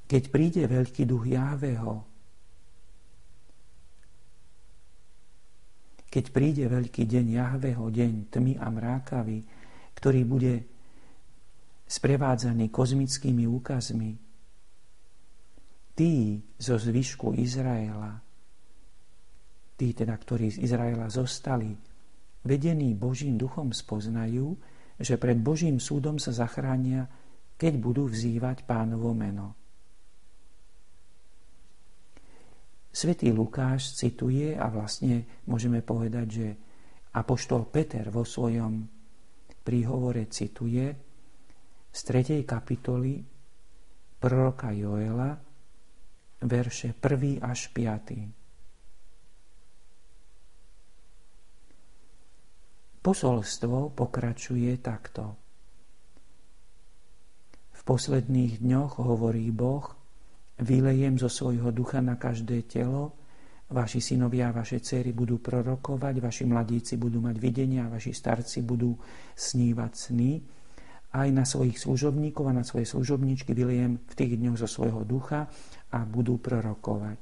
Keď 0.10 0.24
príde 0.30 0.64
veľký 0.66 1.06
duch 1.06 1.26
Jáveho, 1.30 2.14
keď 6.14 6.26
príde 6.30 6.70
veľký 6.70 7.10
deň 7.10 7.26
Jahveho, 7.42 7.90
deň 7.90 8.30
tmy 8.30 8.62
a 8.62 8.70
mrákavy, 8.70 9.42
ktorý 9.98 10.22
bude 10.30 10.54
sprevádzaný 11.90 12.70
kozmickými 12.70 13.50
úkazmi, 13.50 14.14
tí 15.98 16.38
zo 16.62 16.78
zvyšku 16.78 17.34
Izraela, 17.34 18.22
tí 19.74 19.90
teda, 19.98 20.14
ktorí 20.14 20.54
z 20.54 20.58
Izraela 20.62 21.10
zostali, 21.10 21.74
vedení 22.46 22.94
Božím 22.94 23.34
duchom 23.34 23.74
spoznajú, 23.74 24.54
že 25.00 25.18
pred 25.18 25.38
Božím 25.40 25.82
súdom 25.82 26.22
sa 26.22 26.34
zachránia, 26.34 27.10
keď 27.58 27.74
budú 27.80 28.10
vzývať 28.10 28.66
pánovo 28.66 29.14
meno. 29.14 29.58
Svetý 32.94 33.34
Lukáš 33.34 33.98
cituje 33.98 34.54
a 34.54 34.70
vlastne 34.70 35.42
môžeme 35.50 35.82
povedať, 35.82 36.28
že 36.30 36.48
Apoštol 37.18 37.66
Peter 37.74 38.10
vo 38.14 38.22
svojom 38.22 38.86
príhovore 39.66 40.30
cituje 40.30 40.86
z 41.90 42.00
3. 42.06 42.46
kapitoly 42.46 43.18
proroka 44.22 44.70
Joela 44.74 45.34
verše 46.44 46.94
1. 47.00 47.42
až 47.42 47.72
5. 47.72 48.43
Posolstvo 53.04 53.92
pokračuje 53.92 54.80
takto. 54.80 55.36
V 57.76 57.82
posledných 57.84 58.64
dňoch 58.64 59.04
hovorí 59.04 59.52
Boh, 59.52 59.84
vylejem 60.64 61.20
zo 61.20 61.28
svojho 61.28 61.76
ducha 61.76 62.00
na 62.00 62.16
každé 62.16 62.64
telo, 62.64 63.12
vaši 63.76 64.00
synovia 64.00 64.56
a 64.56 64.56
vaše 64.56 64.80
céry 64.80 65.12
budú 65.12 65.44
prorokovať, 65.44 66.16
vaši 66.24 66.44
mladíci 66.48 66.96
budú 66.96 67.20
mať 67.20 67.36
videnia, 67.44 67.92
vaši 67.92 68.16
starci 68.16 68.64
budú 68.64 68.96
snívať 69.36 69.92
sny. 69.92 70.32
Aj 71.12 71.28
na 71.28 71.44
svojich 71.44 71.84
služobníkov 71.84 72.48
a 72.48 72.56
na 72.56 72.64
svoje 72.64 72.88
služobničky 72.88 73.52
vylejem 73.52 74.00
v 74.00 74.14
tých 74.16 74.40
dňoch 74.40 74.64
zo 74.64 74.70
svojho 74.72 75.04
ducha 75.04 75.52
a 75.92 76.00
budú 76.08 76.40
prorokovať. 76.40 77.20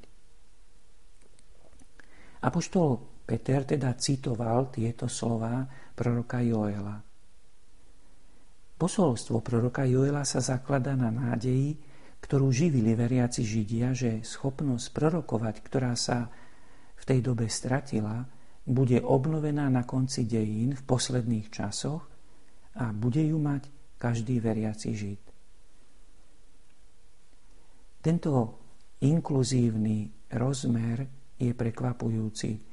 Apoštol 2.46 3.11
Peter 3.32 3.64
teda 3.64 3.96
citoval 3.96 4.68
tieto 4.68 5.08
slova 5.08 5.64
proroka 5.96 6.44
Joela. 6.44 7.00
Posolstvo 8.76 9.40
proroka 9.40 9.88
Joela 9.88 10.20
sa 10.28 10.44
zaklada 10.44 10.92
na 10.92 11.08
nádeji, 11.08 11.80
ktorú 12.20 12.52
živili 12.52 12.92
veriaci 12.92 13.40
Židia, 13.40 13.96
že 13.96 14.20
schopnosť 14.20 14.92
prorokovať, 14.92 15.64
ktorá 15.64 15.96
sa 15.96 16.28
v 16.92 17.02
tej 17.08 17.24
dobe 17.24 17.48
stratila, 17.48 18.20
bude 18.68 19.00
obnovená 19.00 19.72
na 19.72 19.88
konci 19.88 20.28
dejín 20.28 20.76
v 20.76 20.82
posledných 20.84 21.48
časoch 21.48 22.04
a 22.76 22.92
bude 22.92 23.24
ju 23.24 23.40
mať 23.40 23.64
každý 23.96 24.44
veriaci 24.44 24.92
Žid. 24.92 25.22
Tento 28.04 28.32
inkluzívny 29.00 30.28
rozmer 30.36 31.08
je 31.40 31.50
prekvapujúci. 31.56 32.71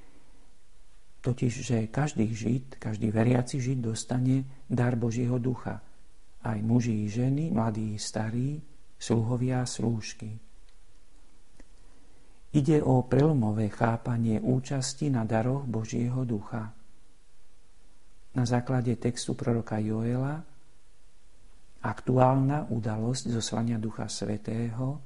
Totiž, 1.20 1.54
že 1.68 1.78
každý 1.92 2.32
Žid, 2.32 2.80
každý 2.80 3.12
veriaci 3.12 3.60
Žid 3.60 3.80
dostane 3.92 4.48
dar 4.72 4.96
Božieho 4.96 5.36
ducha. 5.36 5.84
Aj 6.40 6.56
muži 6.64 7.04
i 7.04 7.12
ženy, 7.12 7.52
mladí 7.52 7.96
i 7.96 8.00
starí, 8.00 8.64
sluhovia 8.96 9.64
a 9.64 9.68
slúžky. 9.68 10.40
Ide 12.50 12.82
o 12.82 13.06
prelomové 13.06 13.70
chápanie 13.70 14.42
účasti 14.42 15.12
na 15.12 15.28
daroch 15.28 15.68
Božieho 15.68 16.26
ducha. 16.26 16.74
Na 18.34 18.44
základe 18.48 18.96
textu 18.96 19.36
proroka 19.36 19.78
Joela 19.78 20.42
aktuálna 21.80 22.68
udalosť 22.72 23.32
zoslania 23.32 23.80
Ducha 23.80 24.08
Svetého 24.12 25.00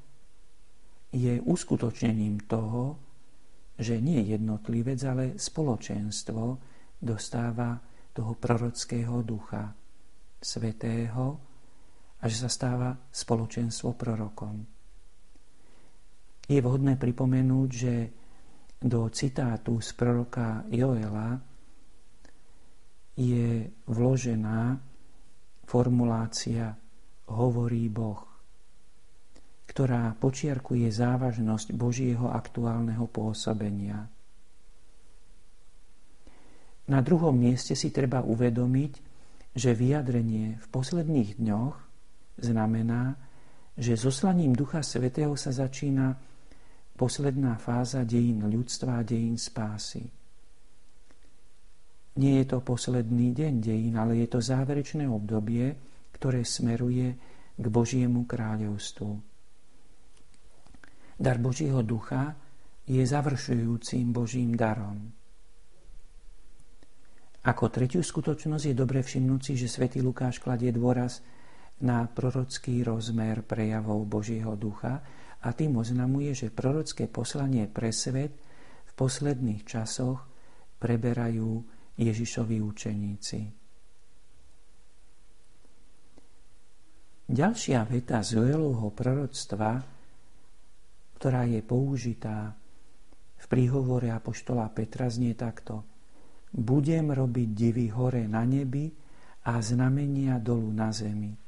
je 1.13 1.37
uskutočnením 1.41 2.49
toho, 2.49 2.97
že 3.79 3.97
nie 3.97 4.21
jednotlivec, 4.21 4.99
ale 5.05 5.25
spoločenstvo 5.35 6.43
dostáva 7.01 7.77
toho 8.13 8.37
prorockého 8.37 9.25
ducha 9.25 9.73
svetého, 10.39 11.53
a 12.23 12.31
že 12.31 12.47
sa 12.47 12.49
stáva 12.49 12.95
spoločenstvo 13.11 13.99
prorokom. 13.99 14.63
Je 16.47 16.59
vhodné 16.63 16.95
pripomenúť, 16.95 17.69
že 17.71 17.95
do 18.79 19.11
citátu 19.11 19.83
z 19.83 19.89
proroka 19.95 20.63
Joela 20.71 21.35
je 23.15 23.67
vložená 23.87 24.79
formulácia 25.67 26.75
hovorí 27.31 27.87
Boh, 27.87 28.32
ktorá 29.67 30.13
počiarkuje 30.19 30.91
závažnosť 30.91 31.71
Božieho 31.73 32.29
aktuálneho 32.29 33.07
pôsobenia. 33.07 34.05
Na 36.83 36.99
druhom 36.99 37.31
mieste 37.31 37.79
si 37.79 37.95
treba 37.95 38.19
uvedomiť, 38.19 38.93
že 39.55 39.71
vyjadrenie 39.71 40.59
v 40.59 40.67
posledných 40.67 41.39
dňoch 41.39 41.75
znamená, 42.43 43.15
že 43.79 43.95
zoslaním 43.95 44.53
Ducha 44.53 44.83
Svetého 44.83 45.33
sa 45.39 45.55
začína 45.55 46.13
posledná 46.93 47.57
fáza 47.57 48.03
dejín 48.03 48.45
ľudstva 48.45 49.01
a 49.01 49.05
dejín 49.05 49.39
spásy. 49.39 50.05
Nie 52.13 52.45
je 52.45 52.47
to 52.53 52.61
posledný 52.61 53.33
deň 53.33 53.53
dejín, 53.57 53.97
ale 53.97 54.21
je 54.21 54.27
to 54.29 54.37
záverečné 54.37 55.09
obdobie, 55.09 55.73
ktoré 56.13 56.45
smeruje 56.45 57.17
k 57.57 57.65
Božiemu 57.73 58.29
kráľovstvu. 58.29 59.32
Dar 61.17 61.37
Božieho 61.37 61.81
ducha 61.85 62.35
je 62.83 62.99
završujúcim 62.99 64.11
Božím 64.11 64.57
darom. 64.57 65.11
Ako 67.43 67.67
tretiu 67.67 67.99
skutočnosť 67.99 68.71
je 68.71 68.75
dobre 68.75 69.03
všimnúť 69.03 69.41
si, 69.43 69.53
že 69.59 69.67
svätý 69.67 69.99
Lukáš 69.99 70.39
kladie 70.39 70.71
dôraz 70.71 71.19
na 71.83 72.07
prorocký 72.07 72.87
rozmer 72.87 73.43
prejavov 73.43 74.07
Božieho 74.07 74.55
ducha 74.55 75.03
a 75.43 75.51
tým 75.51 75.75
oznamuje, 75.75 76.31
že 76.31 76.55
prorocké 76.55 77.11
poslanie 77.11 77.67
pre 77.67 77.91
svet 77.91 78.31
v 78.87 78.91
posledných 78.95 79.67
časoch 79.67 80.23
preberajú 80.79 81.59
Ježišovi 81.99 82.57
učeníci. 82.63 83.39
Ďalšia 87.23 87.83
veta 87.87 88.23
z 88.23 88.39
Joelovho 88.39 88.91
proroctva, 88.91 89.92
ktorá 91.17 91.45
je 91.49 91.61
použitá 91.63 92.55
v 93.39 93.45
príhovore 93.51 94.09
Apoštola 94.09 94.69
Petra, 94.71 95.11
znie 95.11 95.35
takto. 95.35 95.83
Budem 96.53 97.11
robiť 97.11 97.49
divy 97.51 97.89
hore 97.91 98.29
na 98.29 98.45
nebi 98.45 98.87
a 99.49 99.59
znamenia 99.59 100.39
dolu 100.39 100.69
na 100.71 100.93
zemi 100.93 101.43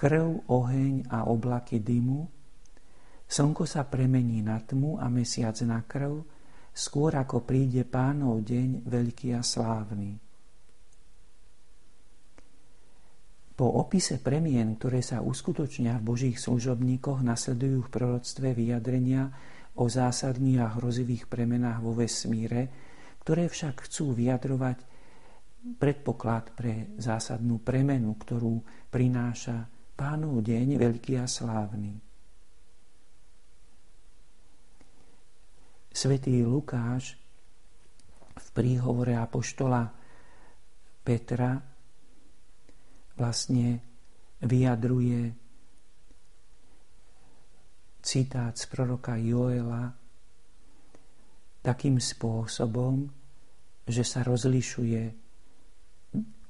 krv, 0.00 0.48
oheň 0.48 1.12
a 1.12 1.28
oblaky 1.28 1.84
dymu, 1.84 2.24
slnko 3.28 3.68
sa 3.68 3.84
premení 3.84 4.40
na 4.40 4.56
tmu 4.56 4.96
a 4.96 5.12
mesiac 5.12 5.52
na 5.68 5.84
krv, 5.84 6.24
skôr 6.72 7.12
ako 7.20 7.44
príde 7.44 7.84
pánov 7.84 8.40
deň 8.40 8.88
veľký 8.88 9.36
a 9.36 9.44
slávny. 9.44 10.16
Po 13.60 13.68
opise 13.76 14.16
premien, 14.16 14.80
ktoré 14.80 15.04
sa 15.04 15.20
uskutočnia 15.20 16.00
v 16.00 16.16
Božích 16.16 16.40
služobníkoch, 16.40 17.20
nasledujú 17.20 17.84
v 17.84 17.92
proroctve 17.92 18.56
vyjadrenia 18.56 19.28
o 19.76 19.84
zásadných 19.84 20.64
a 20.64 20.80
hrozivých 20.80 21.28
premenách 21.28 21.84
vo 21.84 21.92
vesmíre, 21.92 22.72
ktoré 23.20 23.52
však 23.52 23.84
chcú 23.84 24.16
vyjadrovať 24.16 24.80
predpoklad 25.76 26.56
pre 26.56 26.96
zásadnú 26.96 27.60
premenu, 27.60 28.16
ktorú 28.16 28.64
prináša 28.88 29.68
pánov 29.92 30.40
deň 30.40 30.80
veľký 30.80 31.20
a 31.20 31.28
slávny. 31.28 32.00
Svetý 35.92 36.40
Lukáš 36.48 37.12
v 38.40 38.48
príhovore 38.56 39.20
Apoštola 39.20 39.84
Petra 41.04 41.69
vlastne 43.20 43.84
vyjadruje 44.40 45.36
citát 48.00 48.56
z 48.56 48.64
proroka 48.72 49.20
Joela 49.20 49.92
takým 51.60 52.00
spôsobom, 52.00 53.04
že 53.84 54.00
sa 54.00 54.24
rozlišuje 54.24 55.02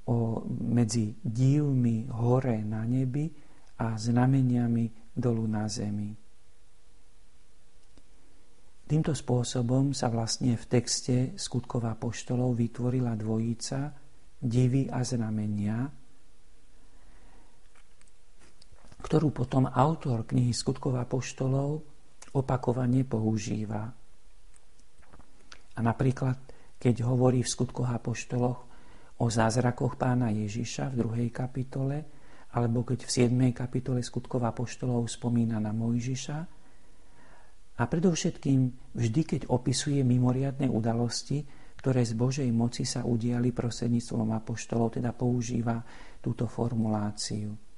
o, 0.06 0.46
medzi 0.46 1.18
divmi 1.18 2.06
hore 2.06 2.62
na 2.62 2.86
nebi 2.86 3.26
a 3.82 3.98
znameniami 3.98 5.10
dolu 5.10 5.44
na 5.50 5.66
zemi. 5.66 6.14
Týmto 8.86 9.14
spôsobom 9.14 9.94
sa 9.94 10.10
vlastne 10.10 10.58
v 10.58 10.64
texte 10.66 11.34
skutkova 11.38 11.94
poštolov 11.94 12.58
vytvorila 12.58 13.14
dvojica 13.14 13.94
divy 14.42 14.90
a 14.90 15.02
znamenia, 15.06 15.99
ktorú 19.00 19.32
potom 19.32 19.66
autor 19.66 20.28
knihy 20.28 20.52
Skutkov 20.52 20.96
poštolov 21.08 21.82
opakovane 22.36 23.02
používa. 23.02 23.90
A 25.74 25.80
napríklad, 25.80 26.36
keď 26.76 27.08
hovorí 27.08 27.40
v 27.42 27.48
Skutkoch 27.48 27.90
poštoloch 28.04 28.58
o 29.20 29.26
zázrakoch 29.28 29.96
pána 29.96 30.32
Ježiša 30.32 30.92
v 30.92 30.98
druhej 31.00 31.28
kapitole, 31.32 32.04
alebo 32.56 32.84
keď 32.84 33.04
v 33.06 33.10
7. 33.30 33.50
kapitole 33.56 34.00
Skutkov 34.04 34.44
poštolov 34.52 35.08
spomína 35.08 35.56
na 35.56 35.72
Mojžiša, 35.72 36.38
a 37.80 37.88
predovšetkým 37.88 38.92
vždy, 38.92 39.22
keď 39.24 39.42
opisuje 39.48 40.04
mimoriadne 40.04 40.68
udalosti, 40.68 41.40
ktoré 41.80 42.04
z 42.04 42.12
Božej 42.12 42.50
moci 42.52 42.84
sa 42.84 43.08
udiali 43.08 43.56
prostredníctvom 43.56 44.36
apoštolov, 44.36 45.00
teda 45.00 45.16
používa 45.16 45.80
túto 46.20 46.44
formuláciu. 46.44 47.69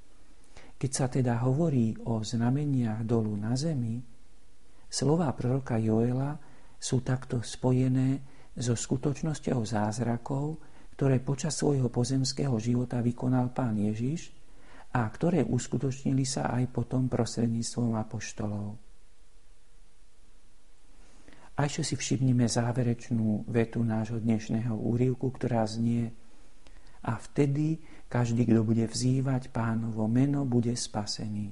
Keď 0.82 0.90
sa 0.90 1.06
teda 1.06 1.38
hovorí 1.46 1.94
o 2.10 2.26
znameniach 2.26 3.06
dolu 3.06 3.38
na 3.38 3.54
zemi, 3.54 4.02
slová 4.90 5.30
proroka 5.30 5.78
Joela 5.78 6.34
sú 6.74 7.06
takto 7.06 7.38
spojené 7.38 8.18
so 8.58 8.74
skutočnosťou 8.74 9.62
zázrakov, 9.62 10.58
ktoré 10.98 11.22
počas 11.22 11.54
svojho 11.54 11.86
pozemského 11.86 12.58
života 12.58 12.98
vykonal 12.98 13.54
pán 13.54 13.78
Ježiš 13.78 14.34
a 14.90 15.06
ktoré 15.06 15.46
uskutočnili 15.46 16.26
sa 16.26 16.50
aj 16.50 16.74
potom 16.74 17.06
prostredníctvom 17.06 17.94
apoštolov. 18.02 18.74
A 21.54 21.58
ešte 21.62 21.86
si 21.86 21.94
všimnime 21.94 22.50
záverečnú 22.50 23.46
vetu 23.46 23.86
nášho 23.86 24.18
dnešného 24.18 24.74
úrivku, 24.74 25.30
ktorá 25.30 25.62
znie 25.62 26.10
a 27.02 27.18
vtedy 27.18 27.78
každý, 28.06 28.44
kto 28.44 28.60
bude 28.62 28.84
vzývať 28.86 29.48
pánovo 29.48 30.04
meno, 30.06 30.44
bude 30.44 30.76
spasený. 30.76 31.48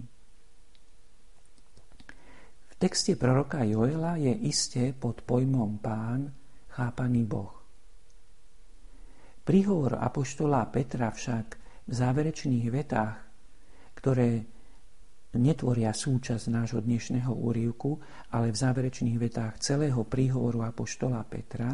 V 2.71 2.75
texte 2.77 3.17
proroka 3.17 3.65
Joela 3.65 4.17
je 4.17 4.33
isté 4.45 4.93
pod 4.93 5.25
pojmom 5.25 5.81
pán 5.81 6.33
chápaný 6.73 7.25
Boh. 7.25 7.61
Príhovor 9.45 9.99
apoštola 9.99 10.69
Petra 10.69 11.11
však 11.11 11.47
v 11.89 11.93
záverečných 11.93 12.67
vetách, 12.71 13.19
ktoré 13.99 14.47
netvoria 15.35 15.91
súčasť 15.95 16.45
nášho 16.51 16.81
dnešného 16.83 17.31
úrivku, 17.35 17.99
ale 18.35 18.51
v 18.51 18.61
záverečných 18.61 19.19
vetách 19.19 19.63
celého 19.63 20.03
príhovoru 20.07 20.67
apoštola 20.67 21.23
Petra, 21.27 21.71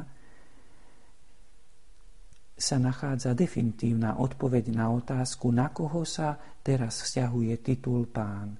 sa 2.56 2.80
nachádza 2.80 3.36
definitívna 3.36 4.16
odpoveď 4.16 4.72
na 4.72 4.88
otázku, 4.88 5.52
na 5.52 5.68
koho 5.68 6.08
sa 6.08 6.40
teraz 6.64 7.04
vzťahuje 7.04 7.52
titul 7.60 8.08
pán. 8.08 8.56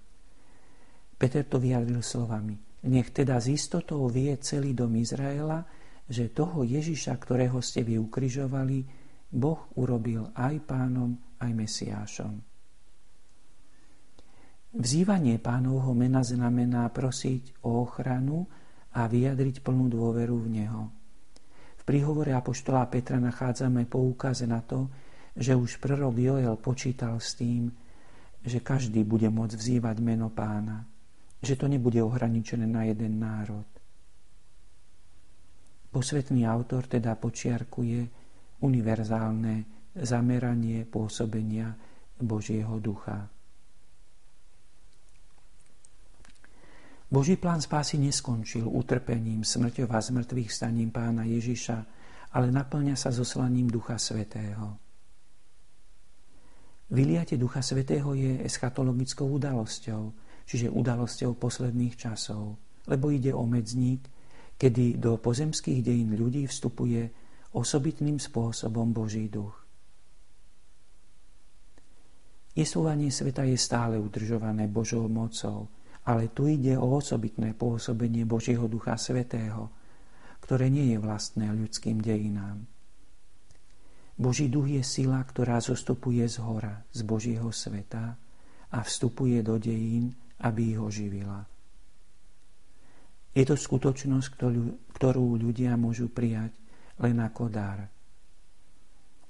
Peter 1.17 1.49
to 1.49 1.57
vyjadril 1.57 2.05
slovami. 2.05 2.61
Nech 2.93 3.09
teda 3.09 3.41
z 3.41 3.57
istotou 3.57 4.05
vie 4.13 4.37
celý 4.37 4.77
dom 4.77 4.93
Izraela, 5.01 5.65
že 6.07 6.29
toho 6.29 6.61
Ježiša, 6.61 7.17
ktorého 7.17 7.59
ste 7.65 7.83
vy 7.83 7.97
ukrižovali, 7.97 8.85
Boh 9.33 9.73
urobil 9.81 10.29
aj 10.37 10.55
pánom, 10.69 11.17
aj 11.41 11.51
Mesiášom. 11.57 12.35
Vzývanie 14.77 15.41
pánovho 15.41 15.97
mena 15.97 16.21
znamená 16.21 16.85
prosiť 16.93 17.65
o 17.65 17.81
ochranu 17.81 18.45
a 18.93 19.09
vyjadriť 19.09 19.65
plnú 19.65 19.89
dôveru 19.89 20.37
v 20.37 20.49
Neho 20.53 21.06
príhovore 21.87 22.35
Apoštola 22.35 22.91
Petra 22.91 23.23
nachádzame 23.23 23.87
poukaz 23.87 24.43
na 24.43 24.59
to, 24.61 24.91
že 25.39 25.55
už 25.55 25.79
prorok 25.79 26.19
Joel 26.19 26.59
počítal 26.59 27.23
s 27.23 27.39
tým, 27.39 27.71
že 28.43 28.59
každý 28.59 29.07
bude 29.07 29.31
môcť 29.31 29.55
vzývať 29.55 29.97
meno 30.03 30.27
pána, 30.35 30.83
že 31.39 31.55
to 31.55 31.71
nebude 31.71 32.03
ohraničené 32.03 32.67
na 32.67 32.91
jeden 32.91 33.23
národ. 33.23 33.67
Posvetný 35.95 36.45
autor 36.45 36.91
teda 36.91 37.15
počiarkuje 37.15 38.01
univerzálne 38.61 39.55
zameranie 39.97 40.85
pôsobenia 40.85 41.73
Božieho 42.21 42.77
ducha. 42.83 43.36
Boží 47.07 47.39
plán 47.39 47.63
spásy 47.63 48.03
neskončil 48.03 48.67
utrpením, 48.67 49.47
smrťou 49.47 49.87
a 49.95 50.03
zmrtvých 50.03 50.51
staním 50.51 50.91
pána 50.91 51.23
Ježiša, 51.23 51.79
ale 52.35 52.51
naplňa 52.51 52.99
sa 52.99 53.15
zoslaním 53.15 53.71
Ducha 53.71 53.95
Svetého. 53.95 54.75
Vyliate 56.91 57.39
Ducha 57.39 57.63
Svetého 57.63 58.15
je 58.15 58.43
eschatologickou 58.43 59.27
udalosťou, 59.39 60.03
čiže 60.47 60.71
udalosťou 60.71 61.39
posledných 61.39 61.95
časov, 61.95 62.59
lebo 62.91 63.15
ide 63.15 63.31
o 63.31 63.47
medzník, 63.47 64.07
kedy 64.59 64.99
do 64.99 65.19
pozemských 65.19 65.83
dejín 65.87 66.15
ľudí 66.15 66.47
vstupuje 66.47 67.11
osobitným 67.55 68.19
spôsobom 68.19 68.91
Boží 68.91 69.31
duch. 69.31 69.55
Jesúvanie 72.57 73.13
sveta 73.13 73.45
je 73.45 73.59
stále 73.61 74.01
udržované 74.01 74.65
Božou 74.65 75.05
mocou, 75.13 75.69
ale 76.07 76.31
tu 76.31 76.47
ide 76.47 76.79
o 76.79 77.03
osobitné 77.03 77.59
pôsobenie 77.59 78.23
Božieho 78.23 78.71
Ducha 78.71 78.95
Svetého, 78.95 79.67
ktoré 80.39 80.71
nie 80.71 80.95
je 80.95 80.99
vlastné 81.03 81.51
ľudským 81.51 81.99
dejinám. 81.99 82.63
Boží 84.15 84.47
duch 84.47 84.71
je 84.71 84.81
sila, 84.87 85.21
ktorá 85.27 85.59
zostupuje 85.59 86.23
z 86.31 86.41
hora, 86.41 86.87
z 86.95 87.03
Božieho 87.03 87.51
sveta 87.51 88.17
a 88.71 88.79
vstupuje 88.81 89.43
do 89.43 89.59
dejín, 89.59 90.15
aby 90.47 90.73
ich 90.73 90.81
oživila. 90.81 91.43
Je 93.37 93.45
to 93.45 93.59
skutočnosť, 93.59 94.29
ktorú 94.97 95.27
ľudia 95.37 95.77
môžu 95.77 96.09
prijať 96.09 96.55
len 97.03 97.21
ako 97.21 97.53
dar. 97.53 97.85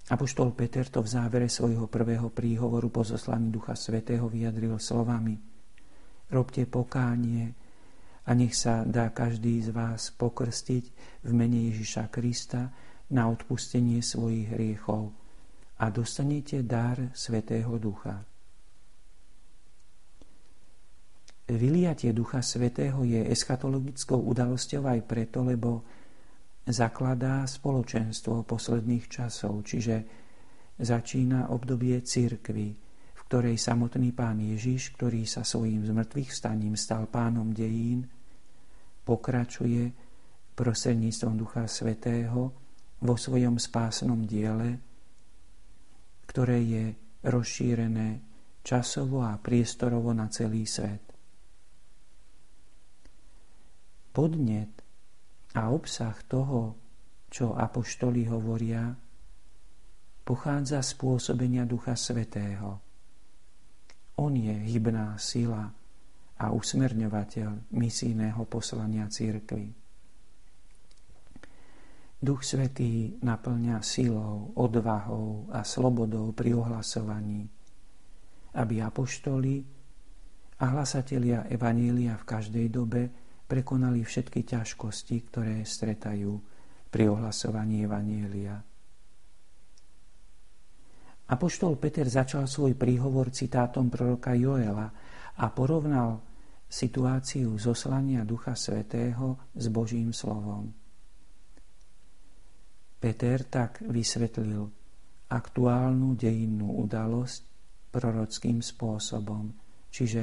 Apoštol 0.07 0.55
Peter 0.55 0.87
to 0.87 1.03
v 1.03 1.11
závere 1.11 1.51
svojho 1.51 1.91
prvého 1.91 2.31
príhovoru 2.31 2.87
po 2.93 3.03
zoslaní 3.03 3.51
Ducha 3.51 3.75
Svetého 3.75 4.29
vyjadril 4.29 4.77
slovami– 4.77 5.35
robte 6.31 6.67
pokánie 6.67 7.55
a 8.27 8.35
nech 8.35 8.59
sa 8.59 8.83
dá 8.83 9.15
každý 9.15 9.63
z 9.63 9.71
vás 9.71 10.11
pokrstiť 10.11 10.85
v 11.23 11.31
mene 11.31 11.71
Ježiša 11.71 12.11
Krista 12.11 12.75
na 13.15 13.31
odpustenie 13.31 14.03
svojich 14.03 14.51
hriechov 14.51 15.15
a 15.79 15.93
dostanete 15.93 16.67
dar 16.67 16.99
Svetého 17.15 17.79
Ducha. 17.79 18.27
Vyliatie 21.47 22.11
Ducha 22.11 22.43
Svetého 22.43 23.07
je 23.07 23.23
eschatologickou 23.31 24.19
udalosťou 24.19 24.83
aj 24.91 25.01
preto, 25.07 25.47
lebo 25.47 25.87
zakladá 26.67 27.47
spoločenstvo 27.47 28.43
posledných 28.43 29.07
časov, 29.07 29.63
čiže 29.63 30.03
začína 30.83 31.55
obdobie 31.55 32.03
církvy, 32.03 32.86
ktorej 33.27 33.59
samotný 33.59 34.15
pán 34.15 34.39
Ježiš, 34.39 34.95
ktorý 34.95 35.27
sa 35.27 35.43
svojím 35.43 35.83
zmrtvých 35.83 36.31
staním 36.31 36.79
stal 36.79 37.11
pánom 37.11 37.51
dejín, 37.51 38.07
pokračuje 39.03 39.91
prostredníctvom 40.55 41.35
Ducha 41.35 41.67
Svetého 41.67 42.55
vo 43.03 43.15
svojom 43.19 43.59
spásnom 43.59 44.23
diele, 44.23 44.79
ktoré 46.31 46.59
je 46.63 46.85
rozšírené 47.27 48.23
časovo 48.63 49.27
a 49.27 49.35
priestorovo 49.43 50.15
na 50.15 50.31
celý 50.31 50.63
svet. 50.63 51.03
Podnet 54.15 54.75
a 55.59 55.69
obsah 55.75 56.15
toho, 56.31 56.79
čo 57.27 57.59
apoštoli 57.59 58.23
hovoria, 58.31 58.95
pochádza 60.23 60.79
z 60.81 60.91
pôsobenia 60.95 61.67
Ducha 61.69 61.99
Svetého. 61.99 62.86
On 64.17 64.33
je 64.33 64.53
hybná 64.53 65.21
sila 65.21 65.69
a 66.37 66.45
usmerňovateľ 66.53 67.73
misijného 67.73 68.43
poslania 68.49 69.09
církvy. 69.09 69.73
Duch 72.17 72.43
Svetý 72.49 73.21
naplňa 73.21 73.85
silou, 73.85 74.57
odvahou 74.57 75.53
a 75.53 75.61
slobodou 75.61 76.33
pri 76.33 76.57
ohlasovaní, 76.57 77.45
aby 78.57 78.81
apoštoli 78.81 79.61
a 80.57 80.65
hlasatelia 80.73 81.45
Evanília 81.53 82.17
v 82.17 82.25
každej 82.25 82.67
dobe 82.73 83.13
prekonali 83.45 84.01
všetky 84.01 84.49
ťažkosti, 84.49 85.17
ktoré 85.29 85.61
stretajú 85.61 86.33
pri 86.89 87.05
ohlasovaní 87.13 87.85
Evanília. 87.85 88.65
Apoštol 91.27 91.75
Peter 91.83 92.07
začal 92.07 92.47
svoj 92.47 92.79
príhovor 92.79 93.35
citátom 93.35 93.91
proroka 93.91 94.31
Joela 94.39 94.87
a 95.37 95.45
porovnal 95.51 96.23
situáciu 96.71 97.59
zoslania 97.59 98.23
Ducha 98.23 98.55
Svetého 98.55 99.51
s 99.51 99.67
Božím 99.67 100.15
slovom. 100.15 100.71
Peter 103.03 103.43
tak 103.47 103.83
vysvetlil 103.83 104.71
aktuálnu 105.27 106.15
dejinnú 106.15 106.79
udalosť 106.87 107.43
prorockým 107.91 108.63
spôsobom, 108.63 109.51
čiže 109.91 110.23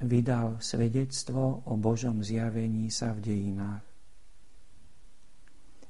vydal 0.00 0.60
svedectvo 0.60 1.64
o 1.68 1.76
Božom 1.76 2.24
zjavení 2.24 2.88
sa 2.88 3.12
v 3.12 3.20
dejinách. 3.20 3.84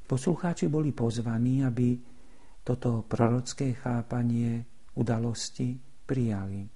Poslucháči 0.06 0.70
boli 0.70 0.94
pozvaní, 0.94 1.66
aby 1.66 1.98
toto 2.66 3.06
prorocké 3.06 3.78
chápanie 3.78 4.66
udalosti 4.98 5.78
prijali. 6.02 6.66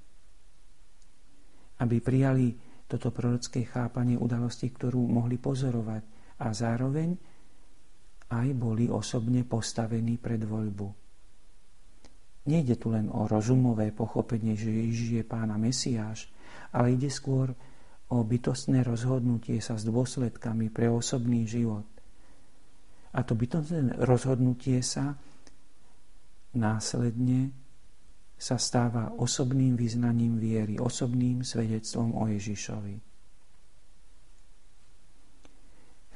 Aby 1.82 1.96
prijali 1.98 2.54
toto 2.86 3.10
prorocké 3.10 3.66
chápanie 3.66 4.14
udalosti, 4.14 4.70
ktorú 4.70 5.02
mohli 5.10 5.34
pozorovať 5.34 6.02
a 6.38 6.54
zároveň 6.54 7.10
aj 8.30 8.48
boli 8.54 8.86
osobne 8.86 9.42
postavení 9.42 10.14
pred 10.22 10.46
voľbu. 10.46 10.88
Nejde 12.46 12.78
tu 12.78 12.94
len 12.94 13.10
o 13.10 13.26
rozumové 13.26 13.90
pochopenie, 13.90 14.54
že 14.54 14.70
Ježiš 14.70 15.08
je 15.20 15.24
pána 15.26 15.58
Mesiáš, 15.58 16.30
ale 16.70 16.94
ide 16.94 17.10
skôr 17.10 17.50
o 18.10 18.16
bytostné 18.22 18.86
rozhodnutie 18.86 19.58
sa 19.58 19.74
s 19.74 19.86
dôsledkami 19.86 20.70
pre 20.70 20.86
osobný 20.86 21.46
život. 21.46 21.86
A 23.10 23.26
to 23.26 23.34
bytostné 23.34 23.98
rozhodnutie 23.98 24.82
sa 24.86 25.18
následne 26.54 27.52
sa 28.40 28.56
stáva 28.56 29.12
osobným 29.20 29.76
vyznaním 29.76 30.40
viery, 30.40 30.80
osobným 30.80 31.44
svedectvom 31.44 32.16
o 32.16 32.24
Ježišovi. 32.24 32.96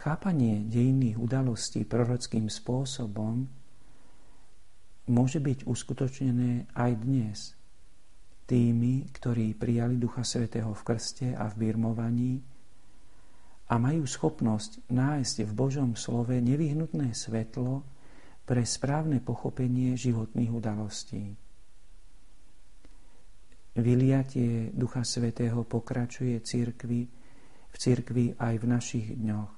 Chápanie 0.01 0.65
dejinných 0.69 1.17
udalostí 1.17 1.85
prorockým 1.85 2.49
spôsobom 2.49 3.49
môže 5.09 5.41
byť 5.41 5.69
uskutočnené 5.69 6.73
aj 6.77 6.93
dnes 7.01 7.39
tými, 8.45 9.09
ktorí 9.13 9.57
prijali 9.57 9.97
Ducha 9.97 10.25
Svetého 10.25 10.73
v 10.77 10.83
krste 10.85 11.33
a 11.33 11.49
v 11.49 11.55
birmovaní 11.57 12.41
a 13.69 13.81
majú 13.81 14.05
schopnosť 14.05 14.85
nájsť 14.93 15.49
v 15.49 15.53
Božom 15.57 15.91
slove 15.97 16.37
nevyhnutné 16.37 17.17
svetlo 17.17 17.81
pre 18.45 18.63
správne 18.69 19.25
pochopenie 19.25 19.97
životných 19.97 20.53
udalostí. 20.53 21.25
Vyliatie 23.75 24.71
Ducha 24.71 25.03
Svetého 25.03 25.67
pokračuje 25.67 26.39
cirkvi, 26.45 27.03
v 27.75 27.77
cirkvi 27.77 28.37
aj 28.39 28.55
v 28.63 28.65
našich 28.71 29.07
dňoch. 29.19 29.53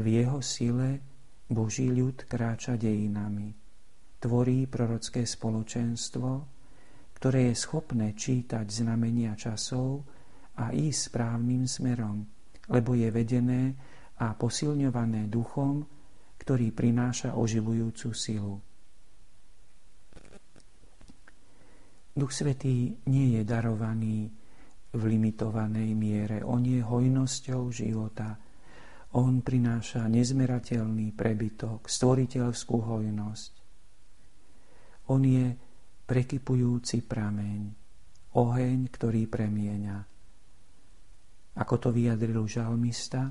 V 0.00 0.04
jeho 0.06 0.40
sile 0.40 1.02
Boží 1.50 1.92
ľud 1.92 2.24
kráča 2.24 2.80
dejinami. 2.80 3.52
Tvorí 4.16 4.64
prorocké 4.64 5.28
spoločenstvo, 5.28 6.28
ktoré 7.20 7.52
je 7.52 7.54
schopné 7.58 8.16
čítať 8.16 8.64
znamenia 8.64 9.36
časov 9.36 10.06
a 10.56 10.72
ísť 10.72 11.12
správnym 11.12 11.68
smerom, 11.68 12.24
lebo 12.72 12.96
je 12.96 13.12
vedené 13.12 13.76
a 14.24 14.32
posilňované 14.32 15.28
duchom, 15.28 15.84
ktorý 16.40 16.72
prináša 16.72 17.36
oživujúcu 17.36 18.08
silu. 18.16 18.56
Duch 22.16 22.32
Svetý 22.32 22.96
nie 23.06 23.36
je 23.38 23.42
darovaný 23.44 24.26
v 24.90 25.02
limitovanej 25.06 25.94
miere. 25.94 26.42
On 26.42 26.58
je 26.64 26.82
hojnosťou 26.82 27.70
života. 27.70 28.34
On 29.14 29.42
prináša 29.44 30.08
nezmerateľný 30.10 31.14
prebytok, 31.14 31.86
stvoriteľskú 31.86 32.76
hojnosť. 32.82 33.52
On 35.10 35.22
je 35.22 35.54
prekypujúci 36.06 37.06
prameň, 37.06 37.60
oheň, 38.34 38.78
ktorý 38.90 39.30
premieňa. 39.30 39.98
Ako 41.58 41.74
to 41.78 41.88
vyjadril 41.94 42.46
žalmista, 42.46 43.30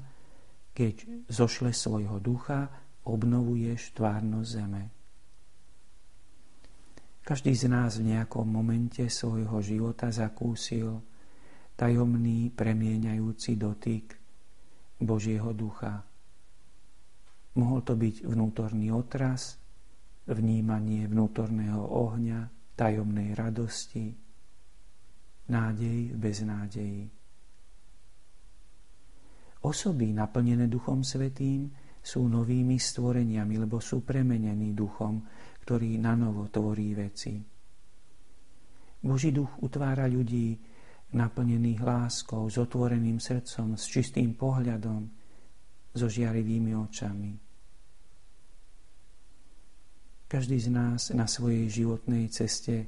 keď 0.72 1.28
zošle 1.28 1.72
svojho 1.76 2.20
ducha, 2.24 2.89
obnovuješ 3.06 3.96
tvárnosť 3.96 4.50
zeme. 4.50 4.84
Každý 7.24 7.54
z 7.54 7.70
nás 7.70 8.02
v 8.02 8.18
nejakom 8.18 8.50
momente 8.50 9.06
svojho 9.06 9.62
života 9.62 10.10
zakúsil 10.10 10.98
tajomný 11.78 12.50
premieňajúci 12.50 13.54
dotyk 13.54 14.18
Božieho 14.98 15.54
ducha. 15.54 16.04
Mohol 17.56 17.80
to 17.86 17.94
byť 17.96 18.16
vnútorný 18.26 18.90
otras, 18.90 19.62
vnímanie 20.26 21.06
vnútorného 21.06 21.82
ohňa, 21.82 22.74
tajomnej 22.74 23.38
radosti, 23.38 24.10
nádej 25.50 26.14
v 26.14 26.18
beznádeji. 26.18 27.04
Osoby 29.60 30.16
naplnené 30.16 30.72
Duchom 30.72 31.04
Svetým 31.04 31.68
sú 32.00 32.26
novými 32.26 32.80
stvoreniami, 32.80 33.60
lebo 33.60 33.84
sú 33.84 34.02
premenení 34.02 34.72
duchom, 34.72 35.22
ktorý 35.64 36.00
na 36.00 36.16
novo 36.16 36.48
tvorí 36.50 36.96
veci. 36.96 37.38
Boží 39.00 39.32
duch 39.32 39.62
utvára 39.64 40.10
ľudí 40.10 40.60
naplnených 41.16 41.82
láskou, 41.82 42.50
s 42.52 42.60
otvoreným 42.60 43.18
srdcom, 43.22 43.80
s 43.80 43.86
čistým 43.88 44.36
pohľadom, 44.36 45.08
so 45.90 46.06
žiarivými 46.06 46.74
očami. 46.78 47.32
Každý 50.30 50.58
z 50.62 50.70
nás 50.70 51.10
na 51.10 51.26
svojej 51.26 51.66
životnej 51.66 52.30
ceste 52.30 52.86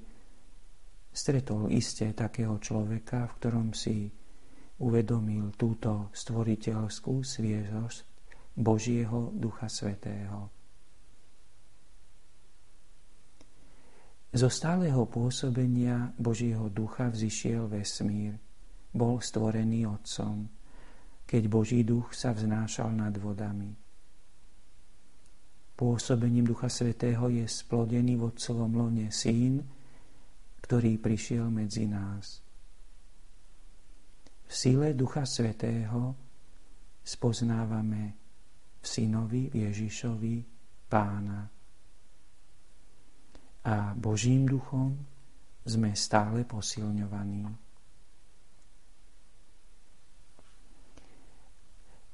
stretol 1.09 1.73
iste 1.73 2.13
takého 2.13 2.61
človeka, 2.61 3.25
v 3.25 3.33
ktorom 3.41 3.67
si 3.73 4.05
uvedomil 4.77 5.49
túto 5.57 6.13
stvoriteľskú 6.13 7.25
sviežosť 7.25 8.10
Božieho 8.55 9.31
Ducha 9.31 9.71
Svetého. 9.71 10.51
Zo 14.31 14.47
stáleho 14.47 15.07
pôsobenia 15.11 16.15
Božieho 16.15 16.71
Ducha 16.71 17.11
vzýšiel 17.11 17.67
vesmír. 17.67 18.39
Bol 18.95 19.19
stvorený 19.19 19.87
Otcom, 19.87 20.47
keď 21.27 21.43
Boží 21.51 21.83
Duch 21.83 22.15
sa 22.15 22.31
vznášal 22.31 22.95
nad 22.95 23.11
vodami. 23.19 23.75
Pôsobením 25.75 26.47
Ducha 26.47 26.71
Svetého 26.71 27.27
je 27.27 27.43
splodený 27.43 28.19
v 28.19 28.23
Otcovom 28.31 28.71
lone 28.71 29.11
Syn, 29.11 29.59
ktorý 30.63 30.95
prišiel 31.01 31.51
medzi 31.51 31.89
nás. 31.89 32.39
V 34.47 34.51
sile 34.51 34.95
Ducha 34.95 35.27
Svetého 35.27 36.15
spoznávame 37.03 38.20
v 38.81 38.85
synovi 38.85 39.53
Ježišovi 39.53 40.35
pána. 40.89 41.45
A 43.61 43.93
Božím 43.93 44.49
duchom 44.49 44.97
sme 45.61 45.93
stále 45.93 46.41
posilňovaní. 46.49 47.45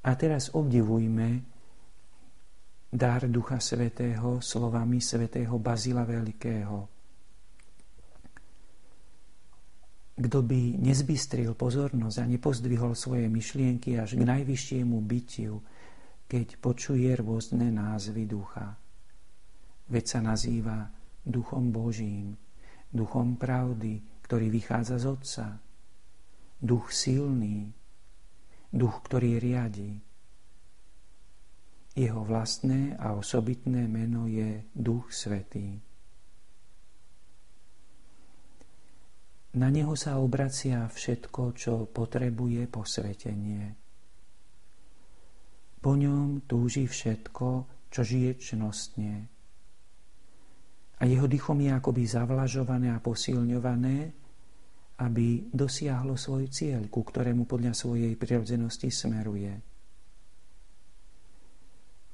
A 0.04 0.10
teraz 0.14 0.52
obdivujme 0.52 1.28
dar 2.88 3.28
Ducha 3.28 3.60
Svetého 3.60 4.40
slovami 4.40 5.00
svätého 5.00 5.56
Bazila 5.60 6.04
Veľkého. 6.08 6.88
Kto 10.18 10.38
by 10.42 10.82
nezbystril 10.82 11.54
pozornosť 11.54 12.16
a 12.18 12.24
nepozdvihol 12.26 12.96
svoje 12.96 13.28
myšlienky 13.30 14.00
až 14.00 14.18
k 14.18 14.22
najvyššiemu 14.24 14.96
bytiu, 14.98 15.60
keď 16.28 16.60
počuje 16.60 17.08
rôzne 17.16 17.72
názvy 17.72 18.28
ducha. 18.28 18.76
Veď 19.88 20.04
sa 20.04 20.20
nazýva 20.20 20.92
duchom 21.24 21.72
Božím, 21.72 22.36
duchom 22.92 23.40
pravdy, 23.40 24.04
ktorý 24.28 24.52
vychádza 24.52 25.00
z 25.00 25.06
Otca, 25.08 25.46
duch 26.60 26.92
silný, 26.92 27.72
duch, 28.68 29.00
ktorý 29.08 29.40
riadi. 29.40 29.96
Jeho 31.96 32.22
vlastné 32.22 32.94
a 33.00 33.16
osobitné 33.16 33.90
meno 33.90 34.30
je 34.30 34.62
Duch 34.70 35.10
Svetý. 35.10 35.82
Na 39.58 39.72
neho 39.72 39.98
sa 39.98 40.20
obracia 40.22 40.86
všetko, 40.86 41.42
čo 41.58 41.90
potrebuje 41.90 42.70
posvetenie. 42.70 43.87
Po 45.88 45.96
ňom 45.96 46.44
túži 46.44 46.84
všetko, 46.84 47.64
čo 47.88 48.00
žije 48.04 48.36
čnostne. 48.36 49.24
A 51.00 51.02
jeho 51.08 51.24
dychom 51.24 51.56
je 51.64 51.72
akoby 51.72 52.04
zavlažované 52.04 52.92
a 52.92 53.00
posilňované, 53.00 54.12
aby 55.00 55.48
dosiahlo 55.48 56.20
svoj 56.20 56.52
cieľ, 56.52 56.92
ku 56.92 57.00
ktorému 57.00 57.48
podľa 57.48 57.72
svojej 57.72 58.12
prirodzenosti 58.20 58.92
smeruje. 58.92 59.54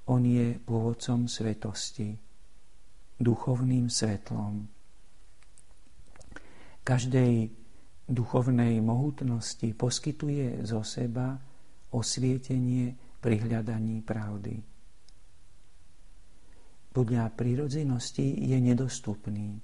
On 0.06 0.22
je 0.22 0.54
pôvodcom 0.62 1.26
svetosti, 1.26 2.14
duchovným 3.18 3.90
svetlom 3.90 4.70
každej 6.84 7.48
duchovnej 8.04 8.84
mohutnosti 8.84 9.64
poskytuje 9.72 10.60
zo 10.68 10.84
seba 10.84 11.40
osvietenie 11.88 12.92
pri 13.24 13.40
hľadaní 13.40 14.04
pravdy. 14.04 14.60
Podľa 16.92 17.32
prírodzenosti 17.32 18.44
je 18.44 18.58
nedostupný, 18.60 19.56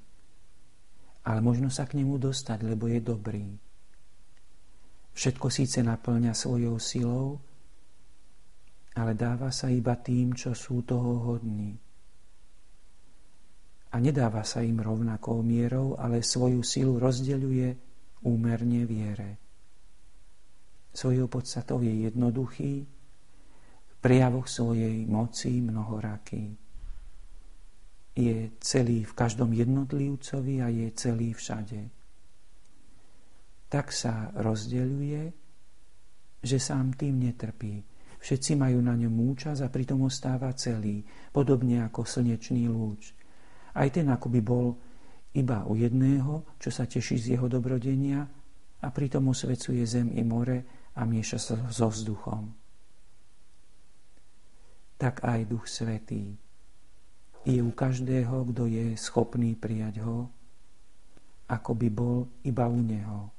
ale 1.29 1.41
možno 1.45 1.69
sa 1.69 1.85
k 1.85 2.01
nemu 2.01 2.17
dostať, 2.17 2.65
lebo 2.65 2.89
je 2.89 3.01
dobrý. 3.05 3.45
Všetko 5.13 5.53
síce 5.53 5.85
naplňa 5.85 6.33
svojou 6.33 6.81
silou, 6.81 7.37
ale 8.97 9.13
dáva 9.13 9.53
sa 9.53 9.69
iba 9.69 9.93
tým, 10.01 10.33
čo 10.33 10.57
sú 10.57 10.81
toho 10.81 11.29
hodní 11.29 11.77
a 13.91 13.97
nedáva 13.99 14.47
sa 14.47 14.63
im 14.63 14.79
rovnakou 14.79 15.43
mierou, 15.43 15.99
ale 15.99 16.23
svoju 16.23 16.63
silu 16.63 17.03
rozdeľuje 17.03 17.69
úmerne 18.23 18.87
viere. 18.87 19.31
Svojou 20.95 21.27
podstatou 21.27 21.83
je 21.83 22.07
jednoduchý, 22.07 22.87
prejavoch 24.01 24.49
svojej 24.49 25.05
moci 25.07 25.61
mnohoraký. 25.61 26.57
Je 28.17 28.53
celý 28.61 29.07
v 29.07 29.13
každom 29.15 29.55
jednotlivcovi 29.55 30.55
a 30.61 30.69
je 30.69 30.89
celý 30.97 31.33
všade. 31.33 31.81
Tak 33.71 33.95
sa 33.95 34.35
rozdeľuje, 34.35 35.23
že 36.43 36.59
sám 36.59 36.99
tým 36.99 37.23
netrpí. 37.23 37.85
Všetci 38.21 38.59
majú 38.59 38.85
na 38.85 38.99
ňom 38.99 39.15
účasť 39.33 39.61
a 39.65 39.73
pritom 39.73 40.05
ostáva 40.05 40.53
celý, 40.53 41.01
podobne 41.33 41.85
ako 41.87 42.05
slnečný 42.05 42.69
lúč– 42.69 43.03
aj 43.75 43.89
ten 43.95 44.07
akoby 44.11 44.41
bol 44.43 44.75
iba 45.31 45.63
u 45.67 45.79
jedného, 45.79 46.59
čo 46.59 46.71
sa 46.75 46.91
teší 46.91 47.17
z 47.19 47.27
jeho 47.39 47.47
dobrodenia 47.47 48.27
a 48.83 48.87
pritom 48.91 49.31
osvecuje 49.31 49.85
zem 49.87 50.11
i 50.19 50.27
more 50.27 50.91
a 50.99 51.07
mieša 51.07 51.39
sa 51.39 51.55
so 51.71 51.87
vzduchom. 51.87 52.60
Tak 55.01 55.25
aj 55.25 55.49
Duch 55.49 55.65
Svetý 55.65 56.37
je 57.49 57.59
u 57.65 57.73
každého, 57.73 58.45
kto 58.53 58.69
je 58.69 58.93
schopný 59.01 59.57
prijať 59.57 60.05
ho, 60.05 60.29
ako 61.49 61.73
by 61.73 61.89
bol 61.89 62.29
iba 62.45 62.69
u 62.69 62.79
neho. 62.85 63.33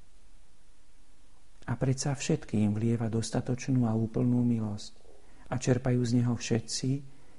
A 1.70 1.78
predsa 1.78 2.18
všetkým 2.18 2.74
vlieva 2.74 3.14
dostatočnú 3.14 3.86
a 3.86 3.94
úplnú 3.94 4.42
milosť 4.42 4.94
a 5.54 5.62
čerpajú 5.62 6.02
z 6.02 6.12
neho 6.18 6.34
všetci, 6.34 6.90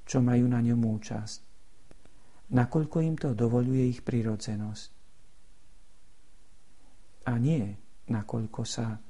čo 0.07 0.23
majú 0.23 0.47
na 0.47 0.63
ňom 0.63 0.79
účasť 0.79 1.53
nakoľko 2.53 2.97
im 3.01 3.17
to 3.17 3.33
dovoluje 3.33 3.89
ich 3.89 4.05
prirodzenosť. 4.05 4.89
A 7.33 7.33
nie, 7.41 7.65
nakoľko 8.13 8.63
sa 8.69 9.01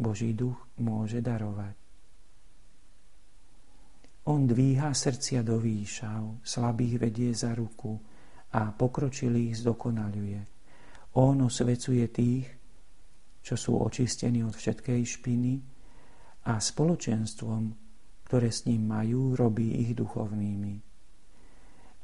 Boží 0.00 0.32
duch 0.32 0.56
môže 0.80 1.20
darovať. 1.20 1.85
On 4.26 4.42
dvíha 4.42 4.90
srdcia 4.90 5.46
do 5.46 5.62
výšav, 5.62 6.42
slabých 6.42 6.98
vedie 6.98 7.30
za 7.30 7.54
ruku 7.54 7.94
a 8.54 8.74
pokročilých 8.74 9.62
zdokonaľuje. 9.62 10.40
On 11.16 11.36
osvecuje 11.46 12.04
tých, 12.10 12.46
čo 13.40 13.54
sú 13.54 13.78
očistení 13.78 14.42
od 14.42 14.54
všetkej 14.54 15.00
špiny 15.06 15.54
a 16.50 16.58
spoločenstvom, 16.58 17.62
ktoré 18.26 18.50
s 18.50 18.66
ním 18.66 18.90
majú, 18.90 19.38
robí 19.38 19.86
ich 19.86 19.94
duchovnými 19.94 20.86